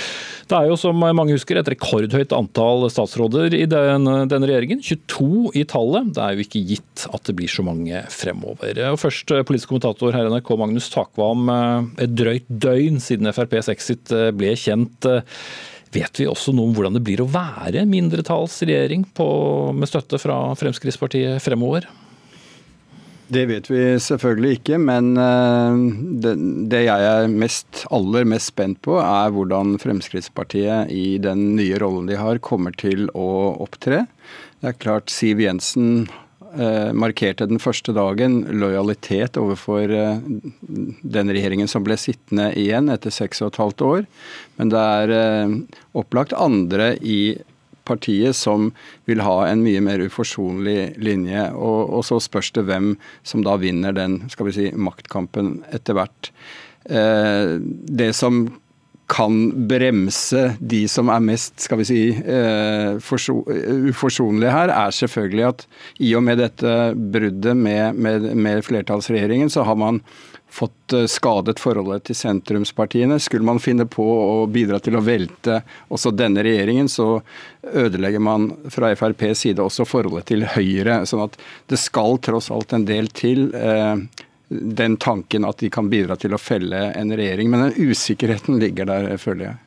[0.49, 4.83] Det er jo som mange husker et rekordhøyt antall statsråder i den, denne regjeringen.
[4.85, 6.11] 22 i tallet.
[6.17, 8.81] Det er jo ikke gitt at det blir så mange fremover.
[8.91, 11.49] Og først eh, politisk kommentator her i NRK Magnus Takvam.
[11.49, 15.09] Eh, et drøyt døgn siden FrPs exit eh, ble kjent.
[15.95, 19.29] Vet vi også noe om hvordan det blir å være mindretallsregjering på,
[19.77, 21.89] med støtte fra Fremskrittspartiet fremover?
[23.33, 25.77] Det vet vi selvfølgelig ikke, men eh,
[26.25, 26.35] det,
[26.73, 32.11] det, jeg er mest, aller mest spent på, er hvordan Fremskrittspartiet i den nye rollen
[32.11, 34.05] de har, kommer til å opptre.
[34.61, 36.05] Det er klart Siv Jensen
[36.53, 40.21] eh, markerte den første dagen lojalitet overfor eh,
[40.69, 44.07] den regjeringen som ble sittende igjen etter seks og et halvt år.
[44.61, 45.57] Men det er
[45.97, 47.39] opplagt andre i
[47.89, 48.71] partiet som
[49.09, 51.47] vil ha en mye mer uforsonlig linje.
[51.53, 52.95] Og, og, så spørs det hvem
[53.27, 56.31] som da vinner den skal vi si, maktkampen etter hvert.
[56.91, 58.47] Eh, det som
[59.11, 65.67] kan bremse de som er mest skal vi si, eh, uforsonlige her, er selvfølgelig at
[66.01, 70.01] i og med dette bruddet med, med, med flertallsregjeringen, så har man
[70.55, 73.19] fått eh, skadet forholdet til sentrumspartiene.
[73.23, 75.61] Skulle man finne på å bidra til å velte
[75.93, 77.19] også denne regjeringen, så
[77.73, 81.03] ødelegger man fra FrPs side også forholdet til Høyre.
[81.11, 81.41] sånn at
[81.73, 83.49] det skal tross alt en del til.
[83.55, 83.97] Eh,
[84.55, 87.51] den tanken at de kan bidra til å felle en regjering.
[87.51, 89.61] Men den usikkerheten ligger der, føler jeg.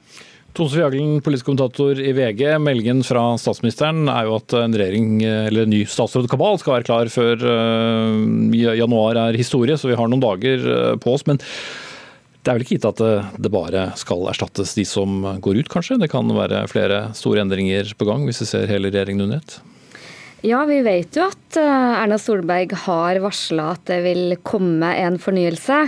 [0.58, 2.56] Tone Sofie Aglen, politisk kommentator i VG.
[2.58, 7.12] Meldingen fra statsministeren er jo at en regjering, eller en ny statsrådkabal skal være klar
[7.13, 11.28] før uh, januar er historie, så vi har noen dager uh, på oss.
[11.30, 15.62] Men det er vel ikke gitt at det, det, bare skal erstattes de som går
[15.62, 16.00] ut, kanskje?
[16.02, 19.60] Det kan være flere store endringer på gang, hvis vi ser hele regjeringen under ett?
[20.46, 25.17] Ja, vi vet jo at eh, Erna Solberg har varsla at det vil komme en
[25.22, 25.80] fornyelse.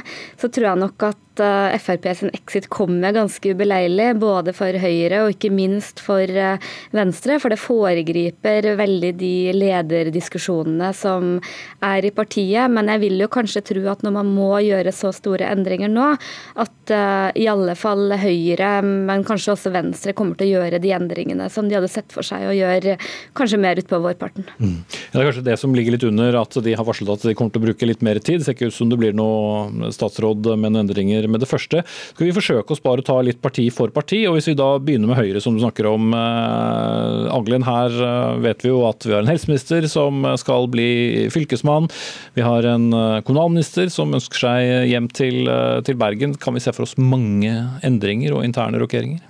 [0.42, 5.24] Så tror jeg nok at eh, Frp sin exit kommer ganske ubeleilig, både for Høyre
[5.26, 7.40] og ikke minst for eh, Venstre.
[7.42, 11.38] For det foregriper veldig de lederdiskusjonene som
[11.86, 12.70] er i partiet.
[12.72, 16.12] Men jeg vil jo kanskje tro at når man må gjøre så store endringer nå,
[16.60, 20.94] at uh, i alle fall Høyre, men kanskje også Venstre, kommer til å gjøre de
[20.96, 22.98] endringene som de hadde sett for seg å gjøre
[23.38, 24.48] kanskje mer utpå vårparten.
[24.60, 24.78] Mm.
[24.82, 27.36] Ja, det er kanskje det som ligger litt under, at de har varslet at de
[27.38, 28.42] kommer til å bruke litt mer tid.
[28.42, 31.84] Det ser ikke ut som det blir noe statsråd med noen endringer med det første.
[31.86, 34.72] Skal vi forsøke oss bare å ta litt parti for parti, og hvis vi da
[34.82, 36.12] begynner med Høyre, som du snakker om.
[36.16, 41.30] Eh, Aglen, her eh, vet vi jo at vi har en helseminister som skal bli
[41.34, 41.90] fylkesmann.
[42.38, 45.50] Vi har en eh, kommunalminister som ønsker seg hjem til,
[45.88, 46.38] til Bergen.
[46.40, 47.54] Kan vi se for oss mange
[47.86, 49.29] endringer og interne rokeringer?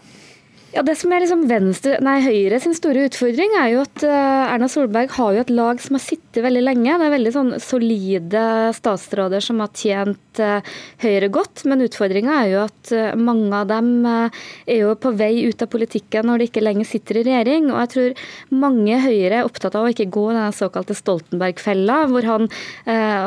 [0.69, 4.51] Ja, Det som er liksom Venstre, nei, Høyre sin store utfordring, er jo at uh,
[4.53, 6.93] Erna Solberg har jo et lag som har sittet veldig lenge.
[6.93, 8.43] Det er veldig sånn solide
[8.77, 10.61] statsråder som har tjent uh,
[11.01, 11.63] Høyre godt.
[11.65, 15.71] Men utfordringa er jo at uh, mange av dem er jo på vei ut av
[15.73, 17.71] politikken når de ikke lenger sitter i regjering.
[17.73, 18.21] Og jeg tror
[18.61, 22.45] mange Høyre er opptatt av å ikke gå den såkalte Stoltenberg-fella, hvor han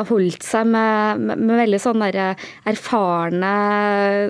[0.07, 2.09] holdt seg med, med, veldig sånne
[2.69, 3.51] erfarne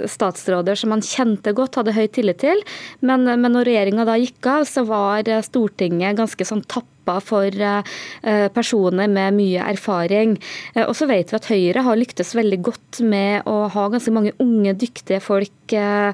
[0.10, 2.62] statsråder som han kjente godt, hadde høy tillit til
[3.04, 6.64] men, men når regjeringa da gikk av, så var Stortinget ganske sånn
[7.04, 10.38] tappa for eh, personer med mye erfaring.
[10.76, 14.12] Eh, og så vet vi at Høyre har lyktes veldig godt med å ha ganske
[14.12, 16.14] mange unge, dyktige folk eh,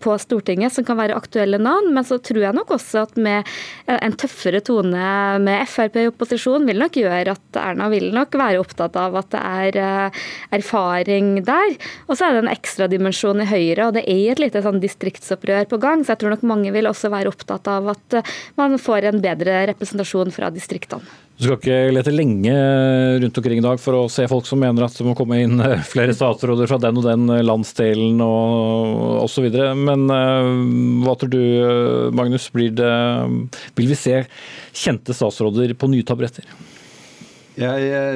[0.00, 1.92] på Stortinget som kan være aktuelle navn.
[1.94, 3.46] Men så tror jeg nok også at med
[3.86, 8.60] en tøffere tone med Frp i opposisjon vil nok gjøre at Erna vil nok være
[8.60, 10.12] opptatt av at det er
[10.54, 11.76] erfaring der.
[12.06, 14.80] Og så er det en ekstra dimensjon i Høyre, og det er et lite sånn
[14.82, 16.04] distriktsopprør på gang.
[16.04, 18.18] Så jeg tror nok mange vil også være opptatt av at
[18.58, 21.04] man får en bedre representasjon fra distriktene.
[21.36, 22.52] Du skal ikke lete lenge
[23.20, 25.60] rundt omkring i dag for å se folk som mener at det må komme inn
[25.60, 29.50] eh, flere statsråder fra den og den landsdelen og osv.
[29.76, 30.52] Men eh,
[31.04, 31.42] hva tror du,
[32.16, 32.94] Magnus, blir det,
[33.76, 34.22] vil vi se
[34.72, 36.48] kjente statsråder på nye tabretter?
[37.56, 38.08] Jeg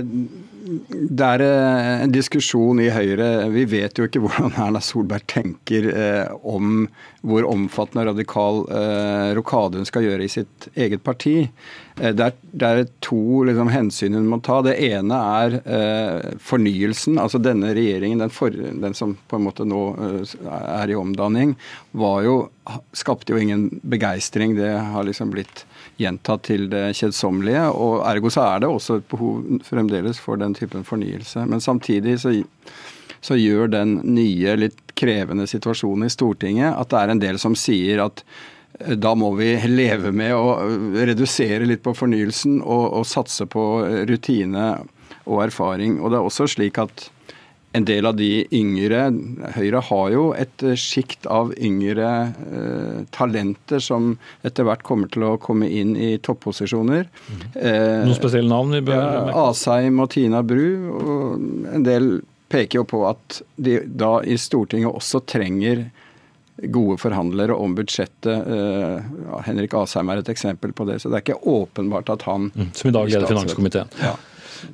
[0.60, 3.48] det er eh, en diskusjon i Høyre.
[3.54, 6.84] Vi vet jo ikke hvordan Erna Solberg tenker eh, om
[7.26, 11.50] hvor omfattende og radikal eh, rokade hun skal gjøre i sitt eget parti.
[12.00, 14.60] Det, er, det, er, to liksom, hensyn hun må ta.
[14.64, 17.20] Det ene er eh, fornyelsen.
[17.20, 21.56] Altså denne regjeringen, den, for, den, som på en måte nå eh, er i omdanning,
[21.92, 22.36] var jo,
[22.96, 24.56] skapte jo ingen begeistring.
[24.60, 25.66] Det har liksom blitt
[26.00, 27.66] gjentatt til det kjedsommelige.
[27.70, 31.44] og Ergo så er det også et behov fremdeles for den typen fornyelse.
[31.46, 32.32] Men samtidig så,
[33.20, 37.54] så gjør den nye, litt krevende situasjonen i Stortinget at det er en del som
[37.56, 38.24] sier at
[38.80, 40.58] eh, da må vi leve med å
[41.08, 43.64] redusere litt på fornyelsen og, og satse på
[44.10, 44.74] rutine
[45.26, 46.00] og erfaring.
[46.00, 47.08] Og det er også slik at
[47.72, 49.02] en del av de yngre
[49.54, 55.26] Høyre har jo et eh, sjikt av yngre eh, talenter som etter hvert kommer til
[55.28, 57.06] å komme inn i topposisjoner.
[57.06, 57.44] Mm.
[57.54, 58.74] Eh, Noen spesielle navn?
[58.74, 60.66] vi bør ja, Asheim og Tina Bru.
[60.90, 62.12] og En del
[62.50, 65.86] peker jo på at de da i Stortinget også trenger
[66.60, 68.26] gode forhandlere om budsjettet.
[68.26, 70.98] Eh, Henrik Asheim er et eksempel på det.
[71.00, 73.94] Så det er ikke åpenbart at han mm, Som i dag leder finanskomiteen.
[74.02, 74.16] Ja.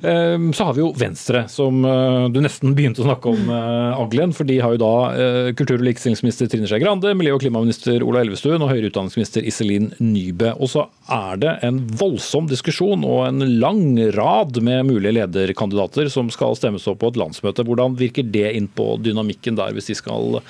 [0.01, 4.01] Ehm, så har vi jo Venstre, som eh, du nesten begynte å snakke om, eh,
[4.01, 4.33] Aglen.
[4.35, 8.05] For de har jo da eh, kultur- og likestillingsminister Trine Skei Grande, miljø- og klimaminister
[8.05, 10.53] Ola Elvestuen og høyere utdanningsminister Iselin Nybø.
[10.57, 13.83] Og så er det en voldsom diskusjon og en lang
[14.17, 17.65] rad med mulige lederkandidater som skal stemmes opp på et landsmøte.
[17.67, 20.41] Hvordan virker det inn på dynamikken der, hvis de skal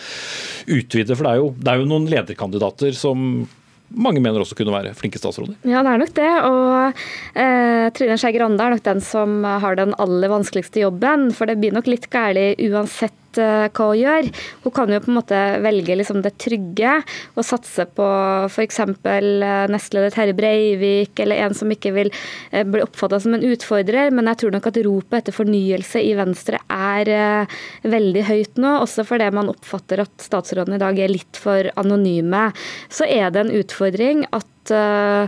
[0.67, 1.15] utvide?
[1.15, 3.47] For det er jo, det er jo noen lederkandidater som
[3.89, 5.55] mange mener også kunne være flinke statsråder.
[5.67, 6.31] Ja, det er nok det.
[6.47, 7.03] Og
[7.39, 11.29] eh, Trine Skei Grande er nok den som har den aller vanskeligste jobben.
[11.35, 14.29] For det blir nok litt gærlig uansett Eh, hva hun gjør.
[14.63, 16.97] Hun kan jo på en måte velge liksom det trygge
[17.35, 18.07] og satse på
[18.47, 18.79] f.eks.
[18.83, 22.11] Eh, nestleder Terje Breivik, eller en som ikke vil
[22.51, 24.13] eh, bli oppfatta som en utfordrer.
[24.15, 27.47] Men jeg tror nok at ropet etter fornyelse i Venstre er
[27.87, 28.77] veldig høyt nå.
[28.83, 32.49] Også fordi man oppfatter at statsrådene i dag er litt for anonyme.
[32.89, 35.27] Så er det en utfordring at uh,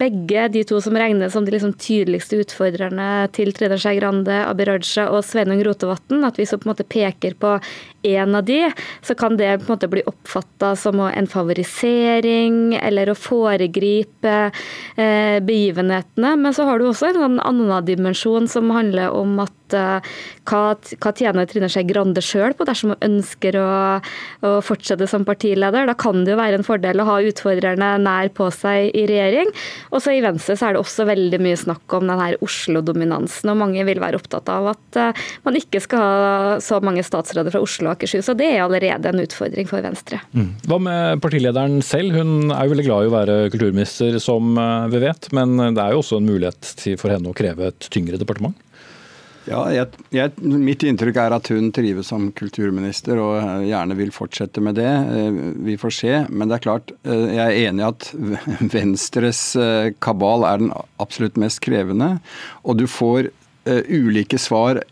[0.00, 4.70] begge de to som regnes som de liksom tydeligste utfordrerne til Trine Skei Grande, Abid
[4.70, 7.56] Raja og Sveinung Rotevatn, at hvis du på en måte peker på
[8.06, 8.60] én av de,
[9.02, 15.38] så kan det på en måte bli oppfatta som en favorisering eller å foregripe uh,
[15.42, 16.36] begivenhetene.
[16.36, 21.12] Men så har du også en sånn annen dimensjon som handler om at hva, hva,
[21.16, 23.68] tjener Trine Skei Grande sjøl på dersom hun ønsker å,
[24.46, 25.88] å, fortsette som partileder?
[25.88, 29.50] Da kan det jo være en fordel å ha utfordrerne nær på seg i regjering.
[29.90, 33.60] Og så i Venstre så er det også veldig mye snakk om denne Oslo-dominansen, og
[33.60, 37.62] mange vil være opptatt av at uh, man ikke skal ha så mange statsråder fra
[37.64, 38.30] Oslo og Akershus.
[38.32, 40.20] Og det er allerede en utfordring for Venstre.
[40.36, 40.52] Mm.
[40.68, 42.16] Hva med partilederen selv?
[42.16, 45.82] Hun er jo veldig glad i å være kulturminister, som eh, vi vet, men det
[45.82, 48.56] er jo også en mulighet for henne å kreve et tyngre departement?
[49.46, 54.10] Ja, jeg, jeg, Mitt inntrykk er at hun trives som kulturminister og eh, gjerne vil
[54.14, 54.90] fortsette med det.
[54.90, 56.14] Eh, vi får se.
[56.30, 58.08] Men det er klart, eh, jeg er enig i at
[58.74, 59.42] Venstres
[60.02, 62.16] kabal er den absolutt mest krevende.
[62.66, 63.30] Og du får
[63.66, 64.82] ulike svar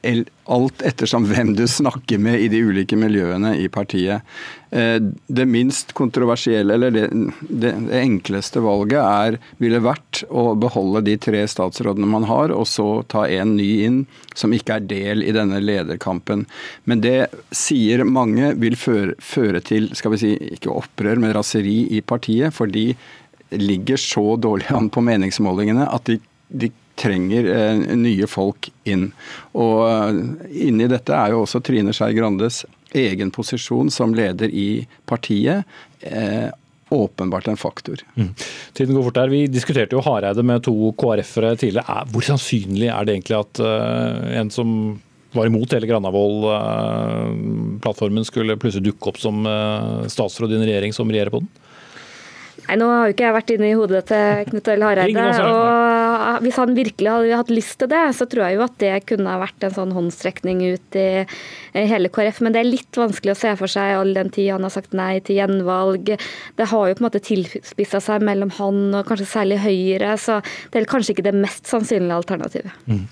[0.45, 4.27] alt ettersom hvem du snakker med i de ulike miljøene i partiet.
[4.75, 7.05] Uh, det minst kontroversielle, eller det,
[7.49, 12.67] det, det, enkleste valget, er, ville vært å beholde de tre statsrådene man har, og
[12.69, 14.03] så ta en ny inn
[14.35, 16.45] som ikke er del i denne lederkampen.
[16.85, 21.85] Men det sier mange vil føre, føre til skal vi si, ikke opprør, men raseri
[21.95, 22.53] i partiet.
[22.55, 22.93] for de
[23.55, 29.09] ligger så dårlig an på meningsmålingene at de, de trenger eh, nye folk inn.
[29.59, 30.11] Og eh,
[30.68, 35.64] inni dette er jo også Trine Skei Grandes egen posisjon som leder i partiet.
[36.00, 36.50] Eh,
[36.94, 37.96] åpenbart en faktor.
[38.14, 38.35] Mm.
[38.72, 39.28] Tiden går fort der.
[39.28, 42.04] Vi diskuterte jo Hareide med to KrF-ere tidligere.
[42.12, 44.68] Hvor sannsynlig er det egentlig at uh, en som
[45.35, 50.92] var imot hele Granavolden-plattformen, uh, skulle plutselig dukke opp som uh, statsråd i en regjering
[50.94, 51.50] som regjerer på den?
[52.64, 55.24] Nei, Nå har jo ikke jeg vært inne i hodet til Knut Arild Hareide.
[55.44, 56.13] og
[56.44, 59.33] Hvis han virkelig hadde hatt lyst til det, så tror jeg jo at det kunne
[59.33, 61.09] ha vært en sånn håndstrekning ut i
[61.74, 62.40] hele KrF.
[62.44, 64.94] Men det er litt vanskelig å se for seg all den tid han har sagt
[64.96, 66.14] nei til gjenvalg.
[66.59, 70.40] Det har jo på en måte tilspissa seg mellom han og kanskje særlig Høyre, så
[70.72, 72.74] det er kanskje ikke det mest sannsynlige alternativet.
[72.90, 73.05] Mm.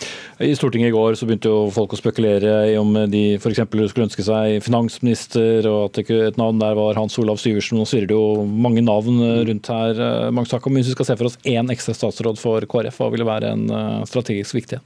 [0.43, 3.63] I Stortinget i går så begynte jo folk å spekulere i om de f.eks.
[3.63, 7.79] skulle ønske seg finansminister, og at et navn der var Hans Olav Syversen.
[7.81, 10.03] Nå svirrer det jo mange navn rundt her.
[10.35, 13.29] Mange takk Hvis vi skal se for oss én ekstra statsråd for KrF, hva ville
[13.29, 14.81] være en eh, strategisk viktig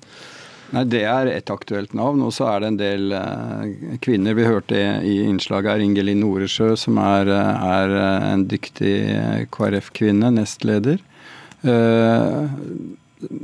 [0.75, 2.25] Nei, Det er et aktuelt navn.
[2.27, 4.35] Og så er det en del uh, kvinner.
[4.35, 7.95] Vi hørte i innslaget her Ingelin Noresjø, som er, er
[8.33, 8.97] en dyktig
[9.55, 10.99] KrF-kvinne, nestleder.
[11.62, 12.51] Uh,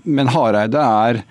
[0.02, 1.22] men Hareide er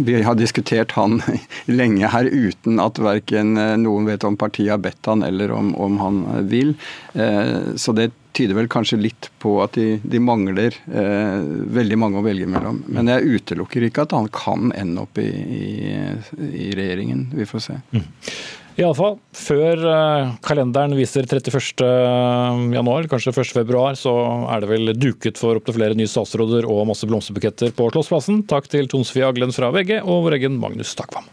[0.00, 1.20] vi har diskutert han
[1.68, 6.00] lenge her uten at verken noen vet om partiet har bedt han eller om, om
[6.00, 6.72] han vil.
[7.76, 11.40] Så det tyder vel kanskje litt på at de, de mangler eh,
[11.78, 12.82] veldig mange å velge mellom.
[12.92, 15.66] Men jeg utelukker ikke at han kan ende opp i, i,
[16.66, 17.28] i regjeringen.
[17.36, 17.80] Vi får se.
[17.96, 18.06] Mm.
[18.76, 21.80] Iallfall før eh, kalenderen viser 31.
[22.76, 23.54] januar, kanskje 1.
[23.56, 24.12] februar, så
[24.52, 28.44] er det vel duket for opptil flere nye statsråder og masse blomsterbuketter på Slottsplassen.
[28.50, 31.24] Takk til Tonsfie Aglen fra VG og vår egen Magnus Takvam.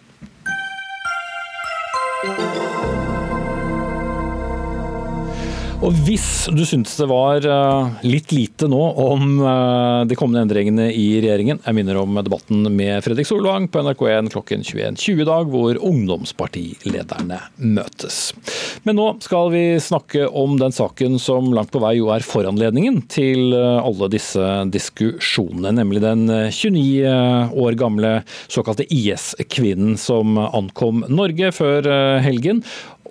[5.84, 10.86] Og hvis du syntes det var eh, litt lite nå om eh, de kommende endringene
[10.96, 15.52] i regjeringen, jeg minner om debatten med Fredrik Solvang på NRK1 klokken 21.20 i dag,
[15.52, 17.42] hvor ungdomspartilederne
[17.76, 18.22] møtes.
[18.88, 23.02] Men nå skal vi snakke om den saken som langt på vei jo er foranledningen
[23.12, 28.16] til eh, alle disse diskusjonene, nemlig den 29 år gamle
[28.48, 31.92] såkalte IS-kvinnen som ankom Norge før
[32.24, 32.64] helgen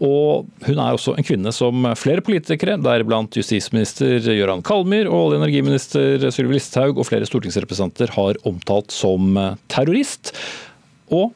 [0.02, 5.38] og hun er også en kvinne som flere politikere, deriblant justisminister Gøran Kalmyr og olje-
[5.38, 9.38] og energiminister Sylvi Listhaug og flere stortingsrepresentanter har omtalt som
[9.70, 10.34] terrorist.
[11.12, 11.30] Og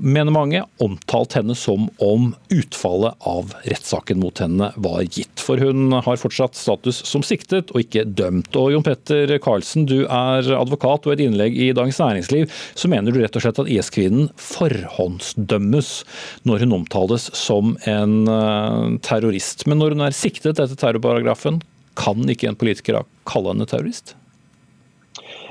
[0.00, 5.42] mener mange, omtalt henne som om utfallet av rettssaken mot henne var gitt.
[5.42, 8.56] For hun har fortsatt status som siktet og ikke dømt.
[8.58, 12.52] Og Jon Petter Karlsen, du er advokat og et innlegg i Dagens Næringsliv.
[12.74, 15.92] Så mener du rett og slett at IS-kvinnen forhåndsdømmes
[16.48, 19.66] når hun omtales som en eh, terrorist.
[19.70, 21.60] Men når hun er siktet etter terrorparagrafen,
[22.00, 24.14] kan ikke en politiker kalle henne terrorist?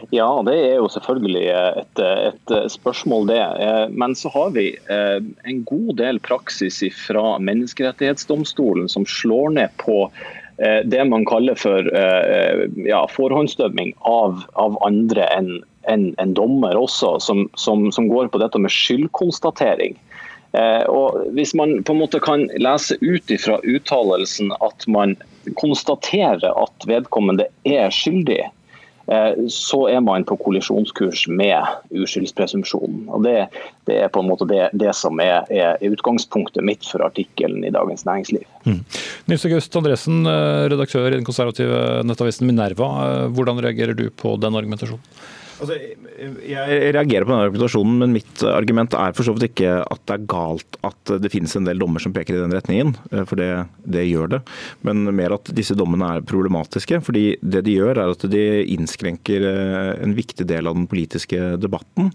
[0.10, 3.39] Ja, det er jo selvfølgelig et, et, spørsmål, det.
[3.39, 5.18] Eh, men så har vi eh,
[5.50, 10.02] en god del praksis fra Menneskerettighetsdomstolen som slår ned på
[10.58, 11.89] eh, det man kaller for
[12.88, 15.58] ja, forhåndsdømming av, av andre enn
[15.89, 19.95] en, en dommer også, som, som, som, går på dette med skyldkonstatering.
[20.91, 25.16] og Hvis man på en måte kan lese ut fra uttalelsen at man
[25.58, 28.43] konstaterer at vedkommende er skyldig,
[29.49, 31.57] så er man på kollisjonskurs med
[31.89, 33.07] uskyldspresumpsjonen.
[33.10, 33.47] Og det,
[33.89, 37.74] det, er på en måte det, det som er, er, utgangspunktet mitt for artikkelen i
[37.74, 38.45] Dagens Næringsliv.
[38.68, 38.84] Mm.
[39.32, 42.91] Nils August Andresen, eh, redaktør i den konservative nettavisen Minerva.
[43.07, 45.03] Eh, hvordan reagerer du på den argumentasjonen?
[45.60, 45.76] Altså,
[46.47, 50.16] jeg reagerer på den argumentasjonen, men mitt argument er for så vidt ikke at det
[50.16, 53.39] er galt at det finnes en del dommer som peker i den retningen, eh, for
[53.39, 53.49] det,
[53.84, 54.41] det gjør det.
[54.88, 57.01] Men mer at disse dommene er problematiske.
[57.03, 58.45] fordi det de gjør er at de
[58.76, 62.14] innskrenker eh, en viktig del av den politiske debatten.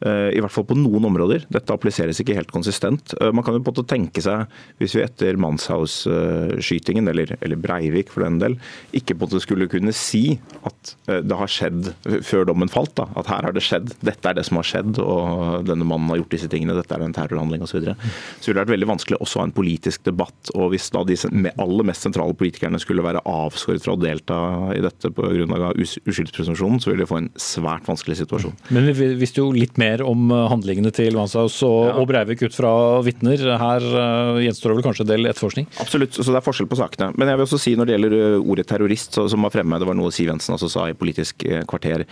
[0.00, 1.44] Eh, I hvert fall på noen områder.
[1.52, 3.12] Dette appliseres ikke helt konsistent.
[3.20, 4.48] Eh, man kan jo på en måte tenke seg,
[4.80, 8.56] hvis vi etter Manshaus-skytingen, eller, eller, Breivik for den del,
[8.96, 11.92] ikke på en måte skulle kunne si at eh, det har skjedd
[12.24, 15.02] før dommen falt, da, at her har det skjedd, dette er det som har skjedd,
[15.04, 17.70] og denne mannen har gjort disse tingene, dette er en terrorhandling osv.
[17.70, 17.94] Så, videre.
[18.40, 20.50] så ville det vært veldig vanskelig også å ha en politisk debatt.
[20.56, 21.16] og Hvis da de
[21.50, 24.40] aller mest sentrale politikerne skulle være avskåret fra å delta
[24.74, 25.70] i dette pga.
[25.78, 28.56] uskyldspresumpsjonen, så ville de få en svært vanskelig situasjon.
[28.74, 31.94] Men hvis du litt mer mer om eh, handlingene til Manshaus og, ja.
[31.98, 32.72] og Breivik ut fra
[33.06, 33.42] vitner.
[33.60, 35.68] Her uh, gjenstår det vel kanskje en del etterforskning?
[35.82, 37.10] Absolutt, så det er forskjell på sakene.
[37.18, 39.80] Men jeg vil også si når det gjelder eh, ordet terrorist, så, som var fremme,
[39.80, 42.04] det var noe Siv Jensen også sa i Politisk kvarter,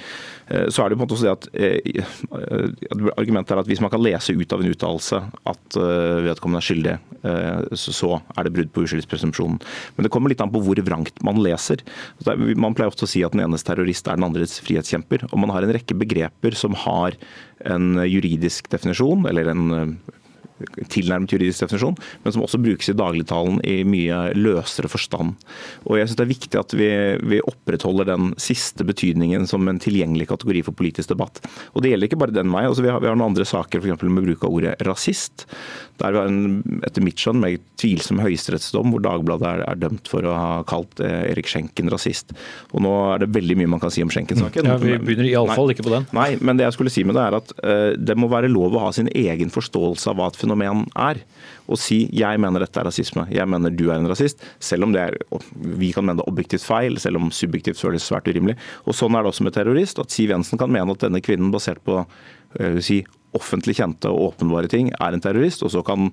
[0.73, 1.49] så er det på en måte også det at
[3.21, 5.19] Argumentet er at hvis man kan lese ut av en uttalelse
[5.51, 5.79] at
[6.25, 6.95] vedkommende er skyldig,
[7.77, 9.59] så er det brudd på uskyldspresumpsjonen.
[9.97, 11.83] Men det kommer litt an på hvor vrangt man leser.
[12.25, 15.29] Man pleier ofte å si at den enes terrorist er den andres frihetskjemper.
[15.29, 17.19] og Man har en rekke begreper som har
[17.67, 20.15] en juridisk definisjon, eller en eh,
[20.91, 25.37] tilnærmet juridisk definisjon, men som også brukes i dagligtalen i mye løsere forstand.
[25.87, 26.91] Og jeg synes Det er viktig at vi,
[27.23, 31.41] vi, opprettholder den siste betydningen som en tilgjengelig kategori for politisk debatt.
[31.75, 32.69] Og Det gjelder ikke bare den veien.
[32.69, 35.47] Altså, vi, har, vi har noen andre saker for med bruk av ordet rasist.
[35.99, 40.11] Der vi har en etter mitt skjønn meget tvilsom høyesterettsdom hvor Dagbladet er, er, dømt
[40.11, 42.35] for å ha kalt eh, Erik Schenken rasist.
[42.73, 44.69] Og Nå er det veldig mye man kan si om Schenken-saken.
[44.69, 46.09] Ja, Vi begynner iallfall ikke på den.
[46.17, 48.77] Nei, men det jeg skulle si med det er at eh, det må være lov
[48.77, 51.21] å ha sin egen forståelse av hva et fenomen er.
[51.69, 54.93] Og si 'jeg mener dette er rasisme', 'jeg mener du er en rasist', selv om
[54.93, 55.15] det er,
[55.55, 58.57] vi kan mene det objektivt feil, selv om subjektivt føles svært urimelig.
[58.87, 59.99] Og Sånn er det også med terrorist.
[59.99, 62.07] at Siv Jensen kan mene at denne kvinnen, basert på
[62.61, 65.63] uh, si, offentlig kjente og åpenbare ting, er en terrorist.
[65.63, 66.11] Og så kan,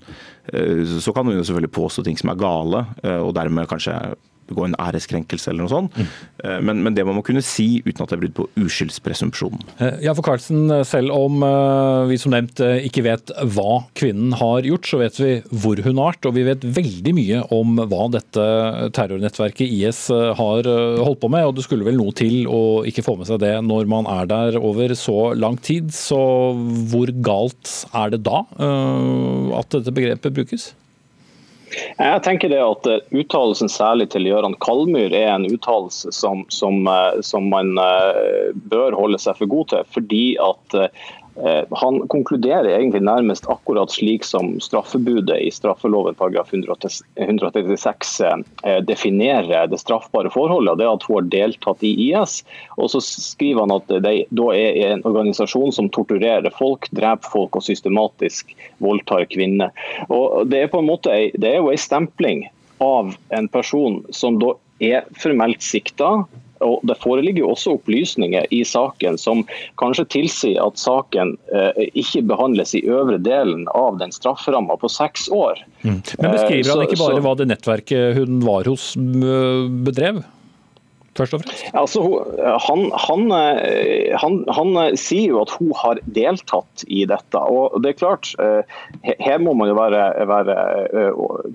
[0.54, 4.16] uh, så kan hun selvfølgelig påstå ting som er gale, uh, og dermed kanskje
[4.50, 5.96] begå en æreskrenkelse eller noe sånt.
[5.96, 6.10] Mm.
[6.68, 9.64] Men, men, det må man kunne si uten at det er brudd på uskyldspresumpsjonen.
[10.04, 11.42] Ja, for Carlsen, selv om
[12.10, 16.14] vi som nevnt ikke vet hva kvinnen har gjort, så vet vi hvor hun har
[16.14, 18.46] vært, og vi vet veldig mye om hva dette
[18.96, 21.48] terrornettverket IS har holdt på med.
[21.48, 24.30] og Det skulle vel noe til å ikke få med seg det når man er
[24.30, 25.92] der over så lang tid.
[25.96, 26.20] Så
[26.92, 30.74] hvor galt er det da at dette begrepet brukes?
[31.76, 36.86] Jeg tenker det at eh, Uttalelsen særlig til Gøran Kalmyr er en uttalelse som, som,
[36.88, 39.92] eh, som, man eh, bør holde seg for god til.
[39.96, 40.80] fordi at
[41.72, 48.22] han konkluderer egentlig nærmest akkurat slik som straffebudet i straffeloven paragraf 136
[48.64, 50.78] eh, definerer det straffbare forholdet.
[50.80, 52.38] Det at hun har deltatt i IS.
[52.78, 57.60] Og så skriver han at det da er en organisasjon som torturerer folk, dreper folk
[57.60, 59.76] og systematisk voldtar kvinner.
[60.08, 62.46] Og Det er på en måte det er jo en stempling
[62.84, 66.26] av en person som da er formelt sikta,
[66.64, 69.44] og Det foreligger jo også opplysninger i saken som
[69.82, 75.28] kanskje tilsier at saken eh, ikke behandles i øvre delen av den strafferamma på seks
[75.34, 75.60] år.
[75.84, 76.00] Mm.
[76.22, 80.24] Men Beskriver han eh, ikke bare hva det nettverket hun var hos bedrev?
[81.16, 81.62] Først og fremst?
[81.80, 82.02] Altså,
[82.66, 87.40] han, han, eh, han, han, sier jo at hun har deltatt i dette.
[87.40, 88.32] og det er klart,
[89.04, 90.56] Her må man jo være, være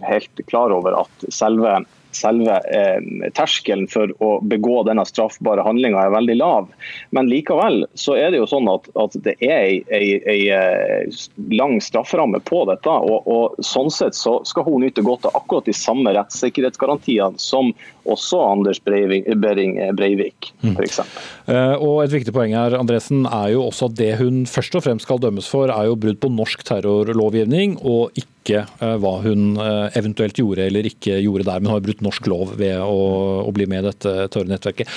[0.08, 1.80] helt klar over at selve
[2.16, 6.68] selve eh, terskelen for å begå denne straffbare handlinga er veldig lav.
[7.16, 11.20] Men likevel så er det jo sånn at, at det er ei, eh,
[11.54, 12.90] lang strafferamme på dette.
[12.90, 17.72] Og, og, Sånn sett så skal hun nyte godt av akkurat de samme rettssikkerhetsgarantiene som
[18.08, 21.00] også Anders Breivik, Breivik f.eks.
[21.02, 21.14] Mm.
[21.50, 24.84] Uh, og et viktig poeng her, Andresen, er jo også at det hun først og
[24.86, 29.58] fremst skal dømmes for, er jo brudd på norsk terrorlovgivning, og ikke uh, hva hun
[29.96, 33.00] eventuelt gjorde eller ikke gjorde der, men har brutt norsk lov ved å,
[33.46, 34.88] å bli med i dette terrornettverket.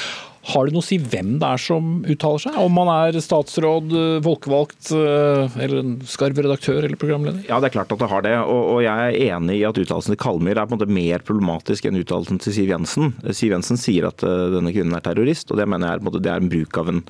[0.52, 2.58] Har det noe å si hvem det er som uttaler seg?
[2.60, 3.94] Om man er statsråd,
[4.26, 7.46] folkevalgt eller en skarv redaktør eller programleder?
[7.48, 8.36] Ja, det er klart at det har det.
[8.42, 11.24] Og, og jeg er enig i at uttalelsen til Kalmyr er på en måte mer
[11.24, 13.16] problematisk enn uttalelsen til Siv Jensen.
[13.32, 16.44] Siv Jensen sier at denne kvinnen er terrorist, og det mener jeg er, det er
[16.44, 17.04] en bruk av en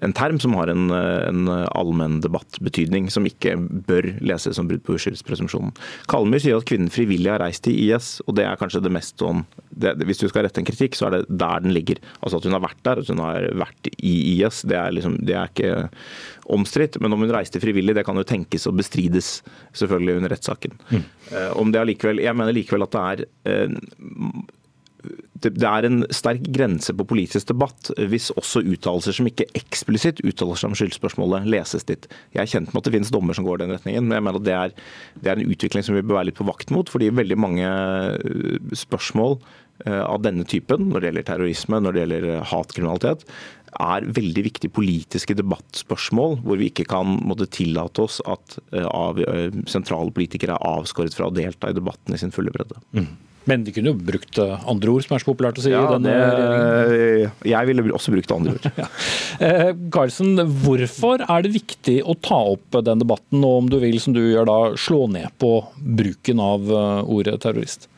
[0.00, 3.56] en term som har en, en allmenn debattbetydning, som ikke
[3.88, 5.72] bør leses som brudd på uskyldspresumpsjonen.
[6.10, 9.18] Kalmyr sier at kvinnen frivillig har reist til IS, og det er kanskje det mest
[9.20, 12.00] sånn det, Hvis du skal rette en kritikk, så er det der den ligger.
[12.20, 15.18] Altså At hun har vært der, at hun har vært i IS, det er, liksom,
[15.26, 15.88] det er ikke
[16.50, 17.00] omstridt.
[17.02, 19.40] Men om hun reiste frivillig, det kan jo tenkes og bestrides
[19.78, 20.78] selvfølgelig under rettssaken.
[20.90, 21.04] Mm.
[21.30, 24.46] Uh, om det allikevel, Jeg mener likevel at det er uh,
[25.40, 30.58] det er en sterk grense på politisk debatt hvis også uttalelser som ikke eksplisitt uttaler
[30.58, 32.08] seg om skyldspørsmålet, leses dit.
[32.34, 34.40] Jeg er kjent med at det finnes dommer som går den retningen, men jeg mener
[34.40, 34.74] at det er,
[35.22, 36.92] det er en utvikling som vi bør være litt på vakt mot.
[36.92, 39.38] fordi veldig mange øh, spørsmål
[39.86, 43.24] øh, av denne typen, når det gjelder terrorisme, når det gjelder øh, hatkriminalitet,
[43.80, 48.58] er veldig viktige politiske debattspørsmål, hvor vi ikke kan måtte tillate oss at
[48.90, 49.20] av,
[49.70, 52.82] sentrale politikere er avskåret fra å delta i debatten i sin fulle bredde.
[52.98, 53.12] Mm.
[53.48, 55.72] Men de kunne jo brukt eh, andre ord, som er så populært å si.
[55.72, 56.16] Ja, det,
[57.48, 58.68] jeg ville også brukt andre ord.
[58.82, 58.88] ja.
[59.46, 60.34] eh, Carlsen,
[60.64, 64.22] hvorfor er det viktig å ta opp den debatten, og om du vil, som du
[64.22, 65.54] gjør da, slå ned på
[66.00, 67.88] bruken av eh, ordet terrorist?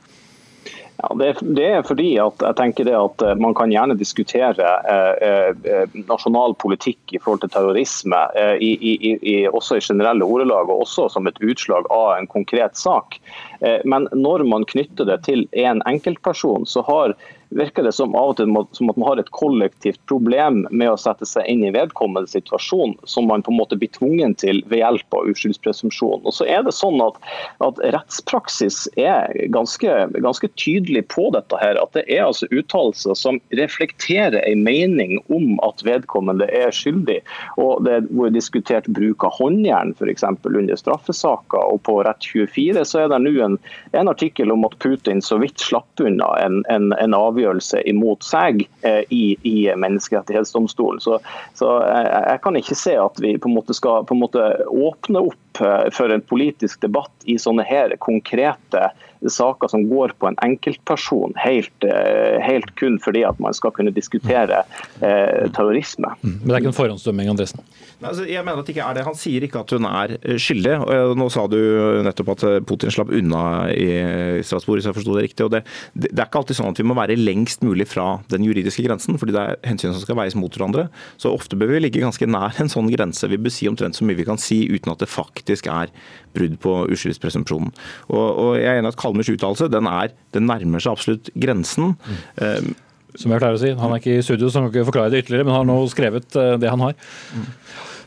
[1.02, 5.26] Ja, det, er fordi at jeg tenker det at eh, man kan gjerne diskutere eh,
[5.26, 10.70] eh, nasjonal politikk i forhold til terrorisme, eh, i, i, i, også i generelle ordelag
[10.70, 13.18] og også som et utslag av en konkret sak.
[13.66, 17.16] Eh, men når man knytter det til en enkeltperson, så har
[17.56, 20.98] virker det som av og til som at man har et kollektivt problem med å
[21.00, 24.82] sette seg inn i vedkommende situasjon, som man på en måte blir tvungen til ved
[24.82, 26.24] hjelp av uskyldspresumpsjon.
[26.24, 27.18] Og så er det sånn at,
[27.64, 31.56] at rettspraksis er ganske, ganske, tydelig på dette.
[31.60, 37.20] her, At det er altså uttalelser som reflekterer en mening om at vedkommende er skyldig.
[37.60, 40.24] Og Det er diskutert bruk av håndjern f.eks.
[40.44, 41.62] under straffesaker.
[41.72, 43.58] Og på Rett 24 så er det nå en,
[43.96, 48.24] en artikkel om at Putin så vidt slapp unna en, en, en avgjørelse avgjørelse imot
[48.24, 51.00] seg eh, i, i menneskerettighetsdomstolen.
[51.02, 51.18] Så,
[51.58, 54.46] så jeg, jeg, kan ikke se at vi på en måte skal på en måte
[54.70, 55.51] åpne opp eh,
[55.94, 58.90] for en politisk debatt i sånne her konkrete
[59.30, 63.92] saker som går på en enkeltperson, helt, eh, helt kun fordi at man skal kunne
[63.94, 64.62] diskutere
[65.00, 66.14] eh, terrorisme.
[66.22, 66.38] Mm.
[66.40, 67.62] Men det er ikke en forhåndsdømming, Andresen?
[68.02, 69.04] Altså, jeg mener at det ikke er det.
[69.06, 70.74] Han sier ikke at hun er eh, skyldig.
[71.18, 71.58] Nå sa du
[72.06, 75.46] nettopp at Putin slapp unna i Strasbourg, hvis jeg forsto det riktig.
[75.46, 75.62] og det,
[75.94, 79.18] det, er ikke alltid sånn at vi må være lengst mulig fra den juridiske grensen,
[79.20, 80.88] fordi det er hensyn som skal veies mot hverandre.
[81.20, 83.30] Så ofte bør vi ligge ganske nær en sånn grense.
[83.30, 85.92] Vi bør si omtrent så mye vi kan si uten at det faktisk faktisk er
[86.32, 87.72] brudd på uskyldspresumpsjonen.
[88.08, 91.94] Og, og jeg er enig at Kalmers uttalelse den, er, den nærmer seg absolutt grensen.
[92.40, 92.74] Mm.
[93.20, 95.12] Som jeg pleier å si, Han er ikke i studio, så han kan ikke forklare
[95.12, 96.96] det ytterligere, men har nå skrevet det han har.
[97.36, 97.48] Mm.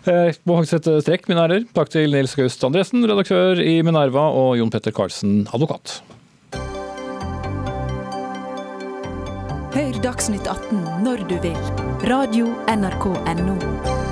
[0.06, 1.64] Jeg må faktisk sette strekk, mine herrer.
[1.74, 6.00] Takk til Nils Gaust Andresen, redaktør i Minerva, og Jon Petter Karlsen, advokat.
[9.76, 11.62] Hør Dagsnytt 18 når du vil.
[12.08, 14.05] Radio NRK Radio.nrk.no.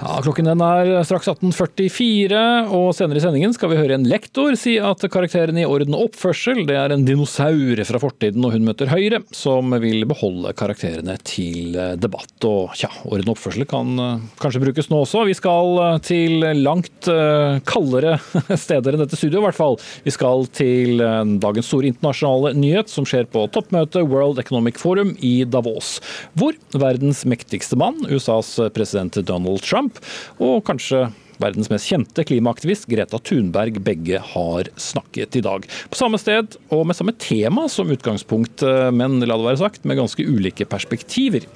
[0.00, 2.38] Ja, klokken den er straks 18.44,
[2.72, 6.06] og senere i sendingen skal vi høre en lektor si at karakteren i orden og
[6.06, 11.18] oppførsel det er en dinosaur fra fortiden, og hun møter Høyre, som vil beholde karakterene
[11.28, 12.32] til debatt.
[12.48, 15.26] Og tja, orden og oppførsel kan eh, kanskje brukes nå også.
[15.28, 18.16] Vi skal eh, til langt eh, kaldere
[18.64, 19.76] steder enn dette studioet, i hvert fall.
[20.06, 21.04] Vi skal til
[21.42, 25.98] dagens store internasjonale nyhet, som skjer på toppmøtet World Economic Forum i Davos,
[26.40, 29.89] hvor verdens mektigste mann, USAs president Donald Trump,
[30.38, 31.06] og kanskje
[31.40, 35.66] verdens mest kjente klimaaktivist Greta Thunberg begge har snakket i dag.
[35.90, 39.84] På samme sted og med samme tema som utgangspunkt, eh, men la det være sagt,
[39.88, 41.46] med ganske ulike perspektiver.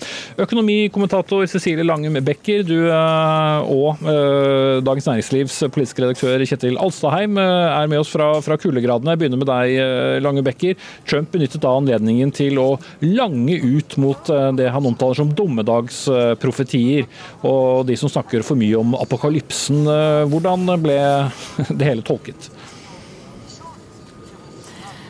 [0.40, 7.88] Økonomikommentator Cecilie Langum Becker, du eh, og uh, Dagens Næringslivs politiske redaktør Kjetil Alstaheim er
[7.90, 9.14] med oss fra, fra kuldegradene.
[9.14, 10.76] Jeg begynner med deg, Lange Becker.
[11.08, 12.66] Trump benyttet da anledningen til å
[13.04, 17.08] lange ut mot det han omtaler som dommedagsprofetier,
[17.46, 20.98] og de som snakker for mye om apokalypsen Thorsen, eh, hvordan ble
[21.78, 22.50] det hele tolket?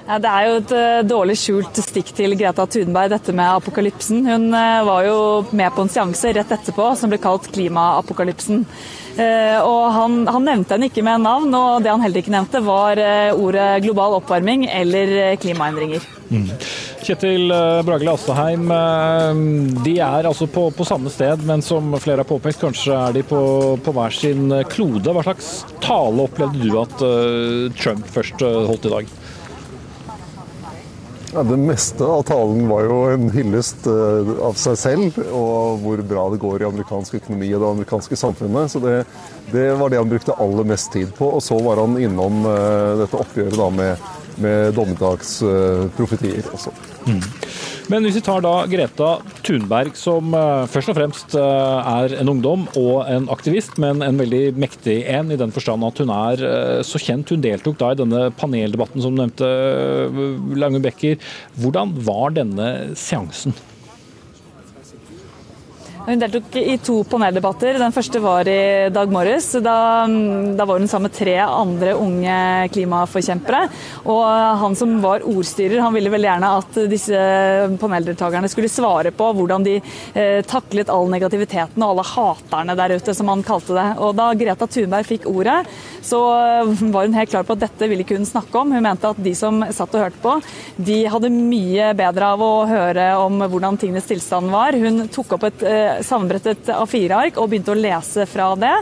[0.06, 4.26] Ja, det er jo et eh, dårlig skjult stikk til Greta Thunberg, dette med apokalypsen.
[4.26, 8.66] Hun eh, var jo med på en seanse rett etterpå som ble kalt klimaapokalypsen.
[9.14, 12.98] Og han, han, nevnte henne ikke med navn, og det han heller ikke nevnte, var
[13.30, 16.02] ordet global oppvarming eller klimaendringer.
[16.34, 16.48] Mm.
[17.04, 19.40] Kjetil eh, Bragele Astaheim, eh,
[19.84, 23.24] de er altså på, på, samme sted, men som flere har påpekt, kanskje er de
[23.28, 23.40] på,
[23.84, 25.12] på hver sin klode.
[25.12, 25.50] Hva slags
[25.84, 27.04] tale opplevde du at
[27.76, 29.12] Trump først holdt i dag?
[31.34, 36.28] Ja, det meste av talen var jo en hyllest av seg selv og hvor bra
[36.30, 38.70] det går i amerikansk økonomi og det amerikanske samfunnet.
[38.70, 39.00] Så det,
[39.50, 41.34] det var det han brukte aller mest tid på.
[41.36, 42.46] Og så var han innom
[43.02, 46.72] dette oppgjøret da med med dommedagsprofetier også.
[47.04, 47.22] Mm.
[47.92, 49.10] Men hvis vi tar da Greta
[49.44, 54.20] Thunberg, som uh, først og fremst uh, er en ungdom og en aktivist, men en
[54.20, 57.34] veldig mektig en i den forstand at hun er uh, så kjent.
[57.34, 59.52] Hun deltok da i denne paneldebatten som du nevnte,
[60.56, 61.20] Lange Becker.
[61.60, 63.56] Hvordan var denne seansen?
[66.04, 67.78] Hun deltok i to paneldebatter.
[67.80, 69.46] Den første var i dag morges.
[69.64, 72.34] Da, da, var hun sammen med tre andre unge
[72.74, 73.62] klimaforkjempere.
[74.12, 74.24] Og
[74.60, 77.22] han som var ordstyrer, han ville veldig gjerne at disse
[77.80, 83.16] paneldeltakerne skulle svare på hvordan de eh, taklet all negativiteten og alle haterne der ute,
[83.16, 83.86] som han kalte det.
[84.04, 85.62] Og da Greta Thunberg fikk ordet,
[86.04, 88.76] så var hun helt klar på at dette ville ikke hun snakke om.
[88.76, 90.36] Hun mente at de som satt og hørte på,
[90.84, 94.76] de hadde mye bedre av å høre om hvordan tingenes tilstand var.
[94.76, 98.74] Hun tok opp et eh, sammenbrettet A4-ark og begynte å lese fra det.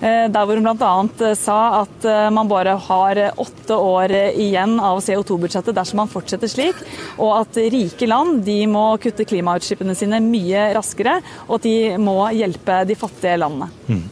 [0.00, 0.92] Eh, der hvor hun bl.a.
[1.28, 6.50] Eh, sa at eh, man bare har åtte år igjen av CO2-budsjettet dersom man fortsetter
[6.50, 6.80] slik,
[7.16, 12.18] og at rike land de må kutte klimautslippene sine mye raskere, og at de må
[12.36, 13.70] hjelpe de fattige landene.
[13.86, 14.02] Mm.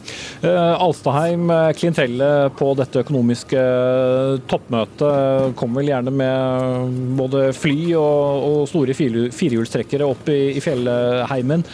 [0.45, 3.61] Alstaheim, klientellet på dette økonomiske
[4.49, 11.65] toppmøtet kommer vel gjerne med både fly og, og store firehjulstrekkere opp i, i fjellheimen.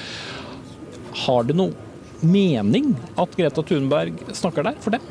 [1.25, 1.73] Har det noe
[2.21, 5.01] mening at Greta Thunberg snakker der for det?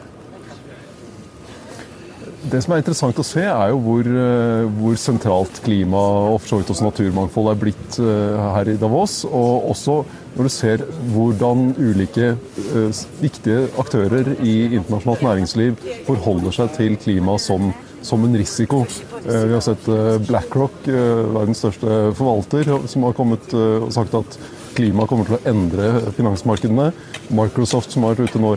[2.40, 6.48] Det som er interessant å se, er jo hvor, eh, hvor sentralt klima og for
[6.48, 9.20] så vidt også naturmangfold er blitt eh, her i Davos.
[9.28, 9.98] Og også
[10.38, 17.34] når du ser hvordan ulike uh, viktige aktører i internasjonalt næringsliv forholder seg til klima
[17.42, 17.72] som,
[18.06, 18.84] som en risiko.
[19.26, 19.88] Vi har sett
[20.28, 24.38] BlackRock, verdens største forvalter, som har kommet og sagt at
[24.76, 26.90] klima kommer til å endre finansmarkedene.
[27.36, 28.54] Microsoft som har vært ute nå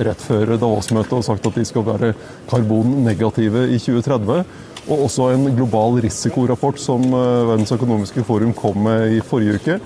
[0.00, 2.12] rett før Davos-møtet og sagt at de skal være
[2.50, 4.44] karbonnegative i 2030.
[4.90, 9.76] Og også en global risikorapport som eh, Verdens økonomiske forum kom med i forrige uke.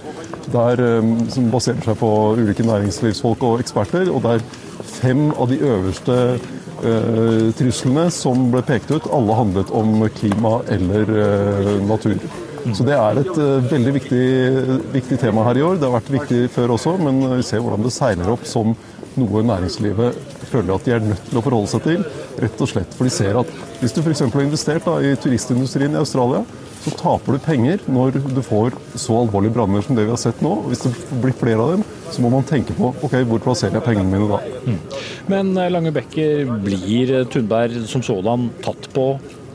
[0.54, 4.08] Der, eh, som baserer seg på ulike næringslivsfolk og eksperter.
[4.12, 4.44] Og der
[4.86, 6.16] fem av de øverste
[6.84, 12.20] uh, truslene som ble pekt ut, alle handlet om klima eller uh, natur.
[12.74, 14.24] Så det er et uh, veldig viktig,
[14.94, 15.78] viktig, tema her i år.
[15.78, 18.74] Det har vært viktig før også, men vi ser hvordan det seiler opp som
[19.16, 20.16] noe næringslivet
[20.50, 22.04] føler at de er nødt til å forholde seg til.
[22.42, 23.50] Rett og slett for de ser at
[23.80, 24.22] hvis du f.eks.
[24.24, 26.42] har investert da, i turistindustrien i Australia,
[26.86, 30.42] så taper du penger når du får så alvorlige branner som det vi har sett
[30.44, 30.52] nå.
[30.70, 30.92] Hvis det
[31.22, 34.28] blir flere av dem, så må man tenke på ok, hvor plasserer jeg pengene mine
[34.30, 34.38] da.
[34.68, 34.78] Mm.
[35.32, 39.08] Men eh, Lange Bekker, blir Tundberg som sådan tatt på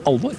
[0.09, 0.35] alvor?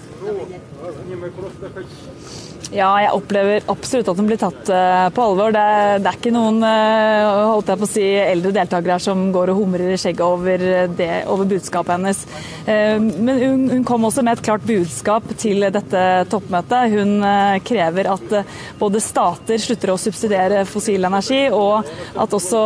[2.73, 5.53] Ja, jeg opplever absolutt at hun blir tatt eh, på alvor.
[5.53, 5.65] Det
[6.03, 9.53] det er ikke noen eh, holdt jeg på å si, eldre deltakere her som går
[9.53, 10.65] og humrer i skjegget over,
[10.97, 12.23] det, over budskapet hennes.
[12.65, 16.95] Eh, men hun, hun, kom også med et klart budskap til dette toppmøtet.
[16.95, 17.27] Hun
[17.67, 18.33] krever at
[18.81, 21.85] både stater slutter å subsidiere fossil energi, og
[22.25, 22.63] at også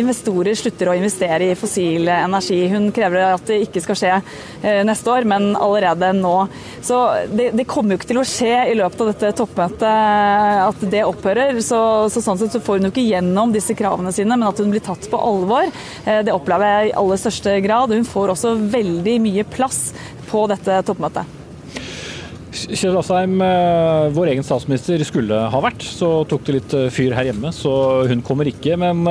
[0.00, 2.62] investorer slutter å investere i fossil energi.
[2.72, 4.16] Hun krever at det ikke skal skje
[4.88, 6.36] neste år, men allerede nå.
[6.80, 10.62] Så det, det kommer jo ikke til å skje i løpet av dette toppmøtet toppmøtet
[10.62, 11.58] at det opphører.
[11.64, 11.82] Så,
[12.12, 14.72] så, sånn sett så får hun jo ikke gjennom disse kravene sine, men at hun
[14.72, 15.68] blir tatt på alvor,
[16.06, 17.94] eh, det opplever jeg i aller største grad.
[17.94, 19.92] Hun får også veldig mye plass
[20.30, 21.38] på dette toppmøtet.
[22.52, 25.80] Kjell Asheim, eh, vår egen statsminister skulle ha vært.
[25.82, 27.72] Så tok det litt eh, fyr her hjemme, så
[28.10, 28.76] hun kommer ikke.
[28.80, 29.06] Men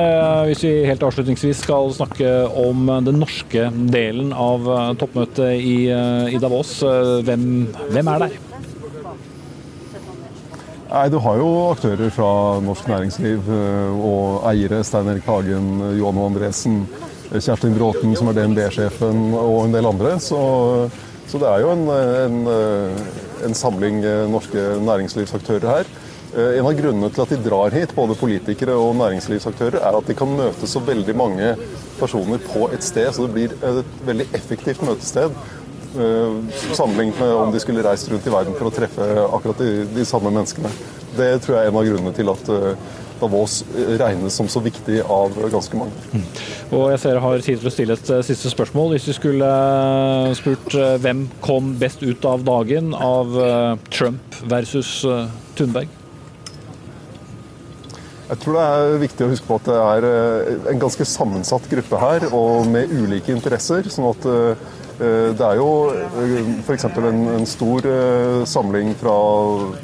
[0.48, 6.78] hvis vi helt avslutningsvis skal snakke om den norske delen av toppmøtet i Davos,
[7.26, 7.48] hvem,
[7.90, 8.40] hvem er der?
[10.92, 14.82] Nei, Du har jo aktører fra norsk næringsliv eh, og eiere.
[14.84, 16.26] Stein Erik Hagen, Johan O.
[16.28, 16.82] Andresen,
[17.32, 20.18] Kjerstin Bråten som er DNB-sjefen og en del andre.
[20.20, 20.42] Så,
[21.30, 23.00] så det er jo en, en, eh,
[23.48, 25.92] en, samling eh, norske næringslivsaktører her.
[26.32, 30.14] En av grunnene til at de drar hit, både politikere og næringslivsaktører, er at de
[30.16, 31.50] kan møte så veldig mange
[31.98, 33.10] personer på et sted.
[33.12, 35.36] Så det blir et veldig effektivt møtested.
[35.98, 36.34] Eh,
[36.72, 40.04] sammenlignet med om de skulle reist rundt i verden for å treffe akkurat de, de
[40.08, 40.70] samme menneskene.
[41.18, 42.90] Det tror jeg er en av grunnene til at eh,
[43.20, 43.58] Davos
[44.00, 45.92] regnes som så viktig av ganske mange.
[46.10, 46.24] Mm.
[46.74, 48.94] Og jeg ser jeg har tid til å stille et eh, siste spørsmål.
[48.96, 49.50] Hvis du skulle
[50.40, 53.36] spurt hvem kom best ut av dagen av
[53.92, 55.02] Trump versus
[55.58, 55.92] Thunberg?
[58.32, 60.04] Jeg tror det er viktig å huske på at det er
[60.72, 63.92] en ganske sammensatt gruppe her, og med ulike interesser.
[63.92, 64.70] sånn at Eh,
[65.02, 66.86] det er jo eh, f.eks.
[67.02, 69.16] En, en stor eh, samling fra,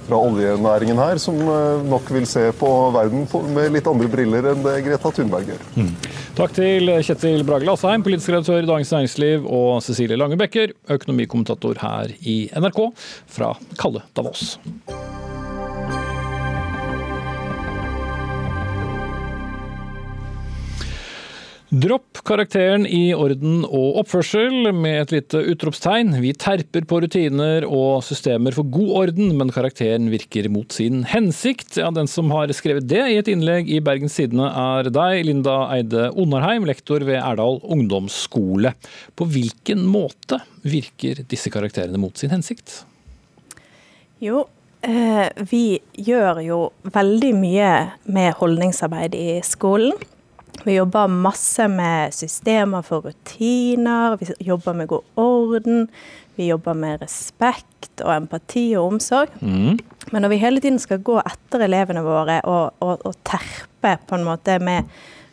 [0.07, 1.39] fra, oljenæringen her, som
[1.89, 5.67] nok vil se på verden med litt andre briller enn det Greta Thunberg gjør.
[5.79, 5.93] Mm.
[6.39, 11.83] Takk til Kjetil Brage Asheim, politisk redaktør i Dagens Næringsliv, og Cecilie Lange Bekker, økonomikommentator
[11.83, 12.83] her i NRK,
[13.39, 14.57] fra kalde Davos.
[21.69, 26.15] Dropp karakteren i orden og oppførsel med et lite utropstegn.
[26.23, 31.77] Vi terper på rutiner og systemer for god orden, men karakteren virker mot sin hensikt.
[31.77, 35.61] Ja, den som har skrevet det i et innlegg i Bergens Tidende er deg, Linda
[35.77, 38.73] Eide Onarheim, lektor ved Erdal ungdomsskole.
[39.13, 42.87] På hvilken måte virker disse karakterene mot sin hensikt?
[44.25, 44.47] Jo,
[44.81, 46.63] eh, vi gjør jo
[46.97, 47.73] veldig mye
[48.09, 49.93] med holdningsarbeid i skolen.
[50.65, 55.87] Vi jobber masse med systemer for rutiner, vi jobber med god orden.
[56.39, 59.33] Vi jobber med respekt og empati og omsorg.
[59.43, 59.79] Mm.
[60.13, 64.19] Men når vi hele tiden skal gå etter elevene våre og, og, og terpe på
[64.19, 64.87] en måte med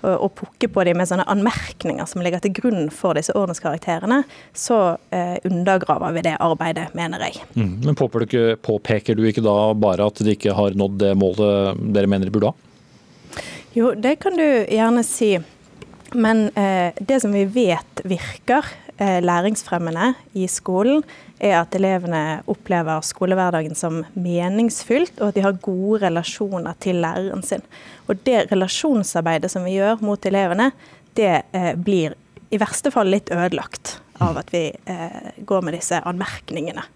[0.06, 4.22] og pukke på dem med sånne anmerkninger som ligger til grunn for disse ordenskarakterene,
[4.54, 7.42] så eh, undergraver vi det arbeidet, mener jeg.
[7.56, 7.72] Mm.
[7.88, 12.30] Men påpeker du, ikke, da bare at de ikke har nådd det målet dere mener
[12.30, 12.72] de burde ha?
[13.76, 15.34] Jo, det kan du gjerne si.
[16.16, 18.64] Men eh, det som vi vet virker
[18.96, 21.04] eh, læringsfremmende i skolen,
[21.44, 27.44] er at elevene opplever skolehverdagen som meningsfylt, og at de har gode relasjoner til læreren
[27.44, 27.66] sin.
[28.08, 30.70] Og det relasjonsarbeidet som vi gjør mot elevene,
[31.20, 32.16] det eh, blir
[32.56, 36.88] i verste fall litt ødelagt av at vi eh, går med disse anmerkningene.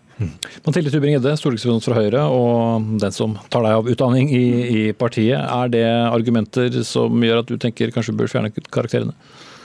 [0.65, 5.39] Mathilde Tubring-Gjedde, stortingsrepresentant fra Høyre og den som tar deg av utdanning i, i, partiet.
[5.39, 9.15] Er det argumenter som gjør at du tenker kanskje bør fjerne karakterene?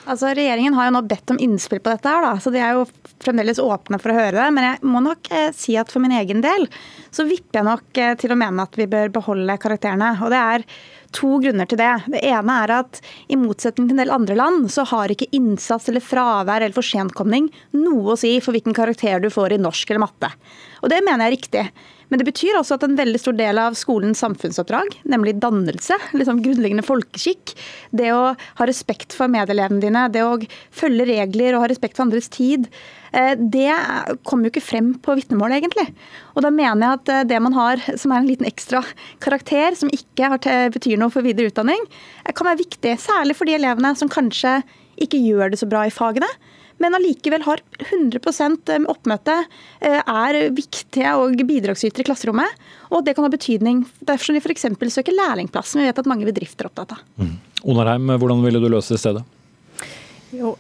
[0.05, 2.77] Altså, Regjeringen har jo nå bedt om innspill på dette, her da, så de er
[2.77, 2.85] jo
[3.25, 4.49] fremdeles åpne for å høre det.
[4.53, 6.69] Men jeg må nok eh, si at for min egen del
[7.15, 10.13] så vipper jeg nok eh, til å mene at vi bør beholde karakterene.
[10.21, 10.67] Og det er
[11.15, 11.93] to grunner til det.
[12.11, 13.01] Det ene er at
[13.31, 17.51] i motsetning til en del andre land, så har ikke innsats eller fravær eller forsentkomning
[17.79, 20.33] noe å si for hvilken karakter du får i norsk eller matte.
[20.83, 21.67] Og det mener jeg er riktig.
[22.13, 26.43] Men det betyr også at en veldig stor del av skolens samfunnsoppdrag, nemlig dannelse, liksom
[26.45, 27.55] grunnleggende folkeskikk,
[27.97, 30.37] det å ha respekt for medelevene dine, det å
[30.75, 32.69] følge regler og ha respekt for andres tid,
[33.39, 33.71] det
[34.27, 35.87] kommer jo ikke frem på vitnemålet, egentlig.
[36.35, 38.83] Og da mener jeg at eh, det man har som er en liten ekstra
[39.23, 40.33] karakter, som ikke
[40.75, 41.87] betyr noe for videre utdanning,
[42.25, 42.97] eh, kan være viktig.
[43.03, 44.61] Særlig for de elevene som kanskje
[45.01, 46.29] ikke gjør det så bra i fagene,
[46.83, 49.35] men allikevel har 100% oppmøte,
[49.87, 52.65] er viktige og bidragsytere i klasserommet.
[52.91, 54.67] Og det kan ha betydning dersom de f.eks.
[54.91, 57.05] søker lærlingplass, som vi vet at mange bedrifter er opptatt av.
[57.23, 57.37] Mm.
[57.71, 59.23] Onarheim, hvordan ville du løse det i stedet?
[60.35, 60.57] Jo,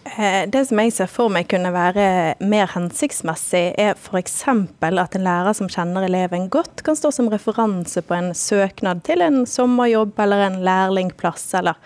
[0.46, 2.06] Det som jeg ser for meg kunne være
[2.46, 4.36] mer hensiktsmessig, er f.eks.
[4.46, 9.24] at en lærer som kjenner eleven godt, kan stå som referanse på en søknad til
[9.24, 11.80] en sommerjobb eller en lærlingplass, eller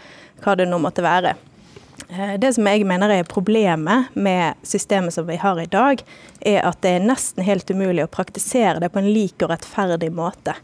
[0.45, 1.33] hva det nå måtte være.
[2.11, 6.05] Eh, det som jeg mener er problemet med systemet som vi har i dag,
[6.41, 10.13] er at det er nesten helt umulig å praktisere det på en lik og rettferdig
[10.13, 10.59] måte.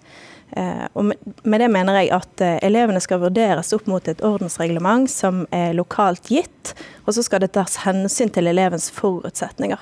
[0.50, 5.10] Eh, og med det mener jeg at eh, elevene skal vurderes opp mot et ordensreglement
[5.10, 6.74] som er lokalt gitt,
[7.04, 9.80] og så skal det tas hensyn til elevens forutsetninger.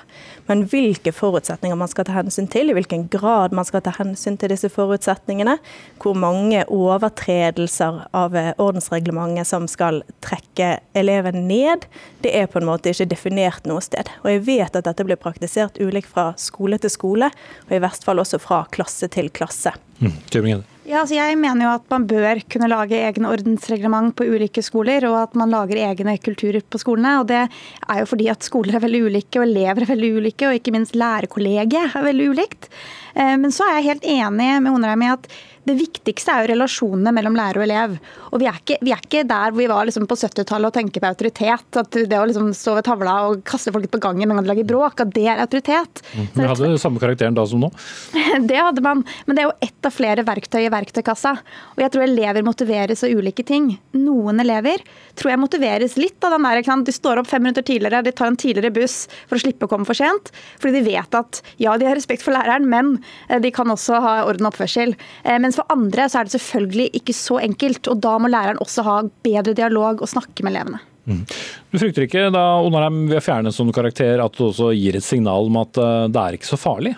[0.49, 4.39] Men hvilke forutsetninger man skal ta hensyn til, i hvilken grad man skal ta hensyn
[4.39, 5.59] til disse forutsetningene,
[6.01, 11.87] hvor mange overtredelser av ordensreglementet som skal trekke eleven ned,
[12.25, 14.09] det er på en måte ikke definert noe sted.
[14.25, 17.31] Og jeg vet at dette blir praktisert ulikt fra skole til skole,
[17.69, 19.77] og i verste fall også fra klasse til klasse.
[20.03, 24.63] Mm, ja, altså jeg mener jo at man bør kunne lage egne ordensreglement på ulike
[24.65, 27.13] skoler, og at man lager egne kulturer på skolene.
[27.21, 30.49] og Det er jo fordi at skoler er veldig ulike, og elever er veldig ulike,
[30.49, 32.67] og ikke minst lærerkollegiet er veldig ulikt.
[33.13, 35.27] Eh, men så er jeg helt enig med Onarheim i at
[35.63, 37.93] det viktigste er jo relasjonene mellom lærer og elev.
[38.33, 40.75] Og Vi er ikke, vi er ikke der hvor vi var liksom på 70-tallet og
[40.75, 41.67] tenker på autoritet.
[41.79, 44.67] At det å liksom stå ved tavla og kaste folk på gangen gang de lager
[44.67, 46.03] bråk, at det er autoritet.
[46.11, 46.27] Mm.
[46.33, 47.71] Men hadde du samme karakteren da som nå?
[48.53, 51.31] Det hadde man, men det er jo ett av flere verktøy i verktøykassa.
[51.75, 53.69] Og jeg tror elever motiveres av ulike ting.
[53.95, 54.83] Noen elever
[55.19, 58.31] tror jeg motiveres litt av den der De står opp fem minutter tidligere, de tar
[58.31, 60.33] en tidligere buss for å slippe å komme for sent.
[60.59, 62.97] Fordi de vet at ja, de har respekt for læreren, men
[63.43, 64.95] de kan også ha orden og oppførsel.
[65.23, 67.87] Eh, mens for andre så er det selvfølgelig ikke så enkelt.
[67.91, 70.81] og Da må læreren også ha bedre dialog og snakke med elevene.
[71.03, 71.23] Mm.
[71.71, 75.03] Du frykter ikke da Onarheim vil fjerne en sånn karakter at det også gir et
[75.03, 76.95] signal om at eh, det er ikke så farlig?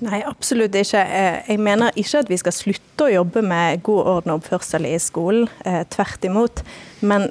[0.00, 1.02] Nei, absolutt ikke.
[1.04, 4.88] Eh, jeg mener ikke at vi skal slutte å jobbe med god orden og oppførsel
[4.88, 5.46] i skolen.
[5.92, 6.64] Tvert imot.
[7.04, 7.28] Men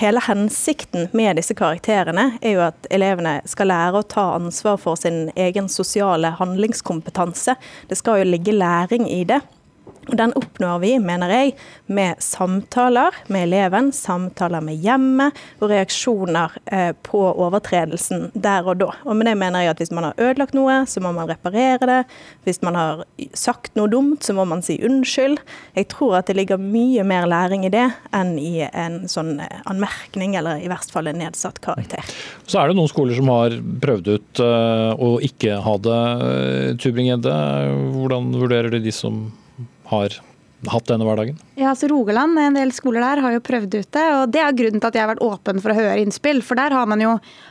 [0.00, 4.98] hele hensikten med disse karakterene er jo at elevene skal lære å ta ansvar for
[5.00, 7.56] sin egen sosiale handlingskompetanse.
[7.88, 9.40] Det skal jo ligge læring i det.
[10.08, 11.52] Og Den oppnår vi, mener jeg,
[11.86, 18.90] med samtaler med eleven, samtaler med hjemmet og reaksjoner eh, på overtredelsen der og da.
[19.04, 21.86] Og med det mener jeg at Hvis man har ødelagt noe, så må man reparere
[21.88, 22.00] det.
[22.44, 23.04] Hvis man har
[23.36, 25.38] sagt noe dumt, så må man si unnskyld.
[25.76, 27.86] Jeg tror at det ligger mye mer læring i det
[28.16, 32.04] enn i en sånn eh, anmerkning, eller i verst fall en nedsatt karakter.
[32.48, 36.00] Så er det noen skoler som har prøvd ut uh, å ikke ha det.
[36.82, 37.36] Tubring-Gjedde,
[37.94, 39.28] hvordan vurderer du de som
[39.90, 40.20] har
[40.70, 41.38] hatt denne hverdagen?
[41.60, 44.04] Ja, altså Rogaland, en del skoler der, har jo prøvd ut det.
[44.16, 46.38] og Det er grunnen til at jeg har vært åpen for å høre innspill.
[46.46, 47.10] For der har man jo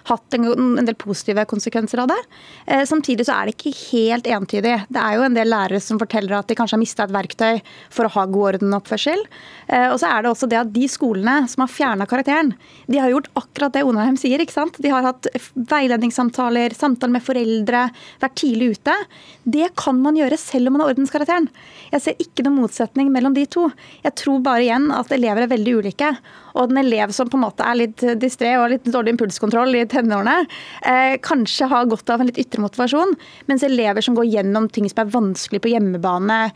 [0.10, 0.48] hatt en,
[0.82, 2.18] en del positive konsekvenser av det.
[2.66, 4.72] Eh, samtidig så er det ikke helt entydig.
[4.90, 7.60] Det er jo en del lærere som forteller at de kanskje har mista et verktøy
[7.94, 9.22] for å ha god orden og oppførsel.
[9.68, 12.56] Eh, og så er det også det at de skolene som har fjerna karakteren,
[12.90, 14.42] de har gjort akkurat det Onarheim sier.
[14.42, 14.82] ikke sant?
[14.82, 17.86] De har hatt veiledningssamtaler, samtaler med foreldre,
[18.26, 18.98] vært tidlig ute.
[19.46, 21.52] Det kan man gjøre selv om man har ordenskarakteren.
[21.94, 23.70] Jeg ser ikke noen motsetning mellom de to.
[24.04, 26.12] Jeg tror bare igjen at elever er veldig ulike.
[26.58, 29.78] Og en elev som på en måte er litt distré og har litt dårlig impulskontroll
[29.78, 30.46] i tenårene,
[30.82, 33.14] eh, kanskje har godt av en litt ytre motivasjon.
[33.48, 36.52] Mens elever som går gjennom ting som er vanskelig på hjemmebane,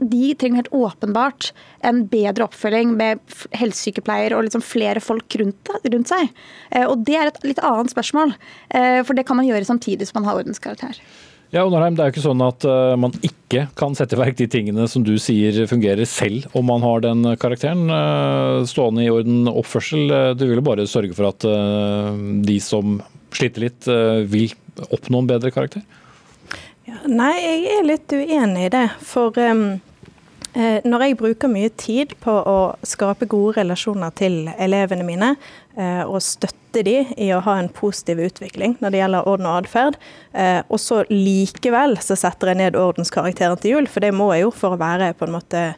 [0.00, 1.52] de trenger helt åpenbart
[1.82, 3.20] en bedre oppfølging med
[3.52, 6.30] helsesykepleier og liksom flere folk rundt, rundt seg.
[6.70, 8.34] Eh, og det er et litt annet spørsmål,
[8.70, 11.00] eh, for det kan man gjøre samtidig som man har ordenskarakter.
[11.56, 14.36] Ja, Onarheim, Det er jo ikke sånn at uh, man ikke kan sette i verk
[14.36, 17.86] de tingene som du sier fungerer selv om man har den karakteren.
[17.88, 20.04] Uh, stående i orden oppførsel.
[20.12, 21.46] Uh, du vil jo bare sørge for at
[22.44, 22.98] de som
[23.32, 23.88] sliter litt,
[24.28, 24.52] vil
[24.92, 25.82] oppnå en bedre karakter?
[26.88, 28.86] Ja, nei, jeg er litt uenig i det.
[29.04, 29.68] For um
[30.56, 35.65] Eh, når jeg bruker mye tid på å skape gode relasjoner til elevene mine, eh,
[36.08, 39.98] og støtte de i å ha en positiv utvikling når det gjelder orden og atferd,
[40.32, 44.46] eh, og så likevel så setter jeg ned ordenskarakteren til jul, for det må jeg
[44.46, 45.68] jo for å være på en måte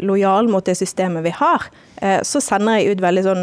[0.00, 1.66] lojal mot det systemet vi har,
[2.24, 3.42] så sender jeg ut veldig sånn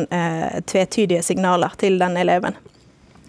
[0.65, 2.57] tvetydige signaler til den eleven.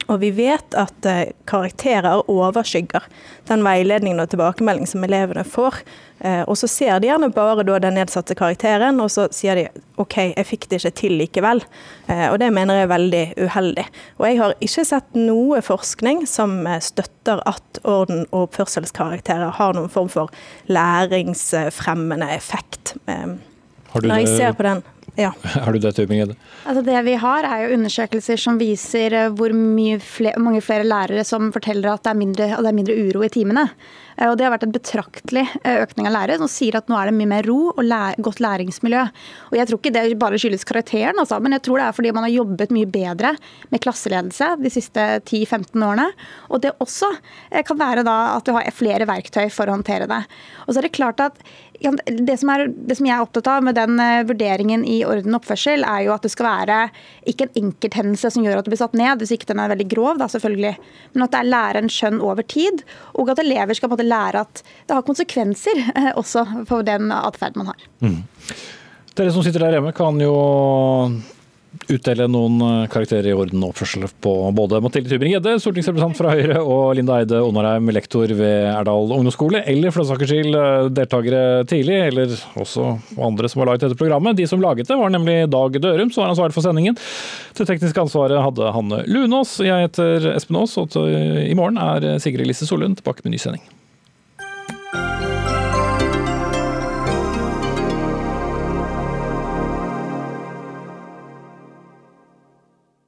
[0.07, 3.07] Og vi vet at eh, karakterer overskygger
[3.49, 5.81] den veiledningen og tilbakemeldingen som elevene får.
[6.21, 9.67] Eh, og så ser de gjerne bare den nedsatte karakteren, og så sier de
[10.01, 11.65] OK, jeg fikk det ikke til likevel.
[12.07, 13.87] Eh, og det mener jeg er veldig uheldig.
[14.21, 19.91] Og jeg har ikke sett noe forskning som støtter at orden- og oppførselskarakterer har noen
[19.91, 20.31] form for
[20.71, 22.95] læringsfremmende effekt.
[23.07, 24.85] Når jeg ser på den
[25.17, 25.33] Ja.
[25.65, 26.37] Er du det, Tybring-Gjedde?
[26.69, 29.53] Altså det vi har er jo undersøkelser som viser eh, hvor
[30.05, 33.31] flere, mange flere lærere som forteller at det er mindre, det er mindre uro i
[33.33, 33.65] timene.
[34.17, 36.99] Eh, og Det har vært en betraktelig eh, økning av lærere som sier at nå
[37.01, 39.07] er det mye mer ro og læ godt læringsmiljø.
[39.51, 42.13] Og Jeg tror ikke det bare skyldes karakteren, altså, men jeg tror det er fordi
[42.17, 43.33] man har jobbet mye bedre
[43.73, 46.11] med klasseledelse de siste 10-15 årene.
[46.51, 47.09] Og det også
[47.65, 50.23] kan være da at du har flere verktøy for å håndtere det.
[50.67, 51.41] Og så er det klart at
[51.81, 55.43] det som, er, det som, jeg er opptatt av med den vurderingen i orden og
[55.43, 56.79] oppførsel, er jo at det skal være
[57.29, 59.89] ikke en enkelthendelse som gjør at du blir satt ned, hvis ikke den er veldig
[59.93, 60.75] grov, da selvfølgelig,
[61.15, 62.83] men at det er lærerens skjønn over tid,
[63.15, 66.87] og at elever skal på en måte lære at det har konsekvenser eh, også for
[66.87, 67.89] den atferden man har.
[68.05, 68.21] Mm.
[69.17, 70.35] Dere som sitter der hjemme kan jo
[71.93, 76.59] utdele noen eh, karakterer i orden og oppførsel på både Mathilde Tybring-Gjedde, stortingsrepresentant fra Høyre,
[76.63, 81.45] og Linda Eide Onarheim, lektor ved Erdal ungdomsskole, eller for den saks skyld eh, deltakere
[81.71, 82.89] tidlig, eller også
[83.29, 84.39] andre som har laget dette programmet.
[84.39, 86.99] De som laget det, var nemlig Dag Dørum, som var ansvarlig for sendingen.
[87.57, 89.59] Det tekniske ansvaret hadde Hanne Lunås.
[89.65, 93.65] Jeg heter Espen Aas, og i morgen er Sigrid Lisse Solund tilbake med ny sending.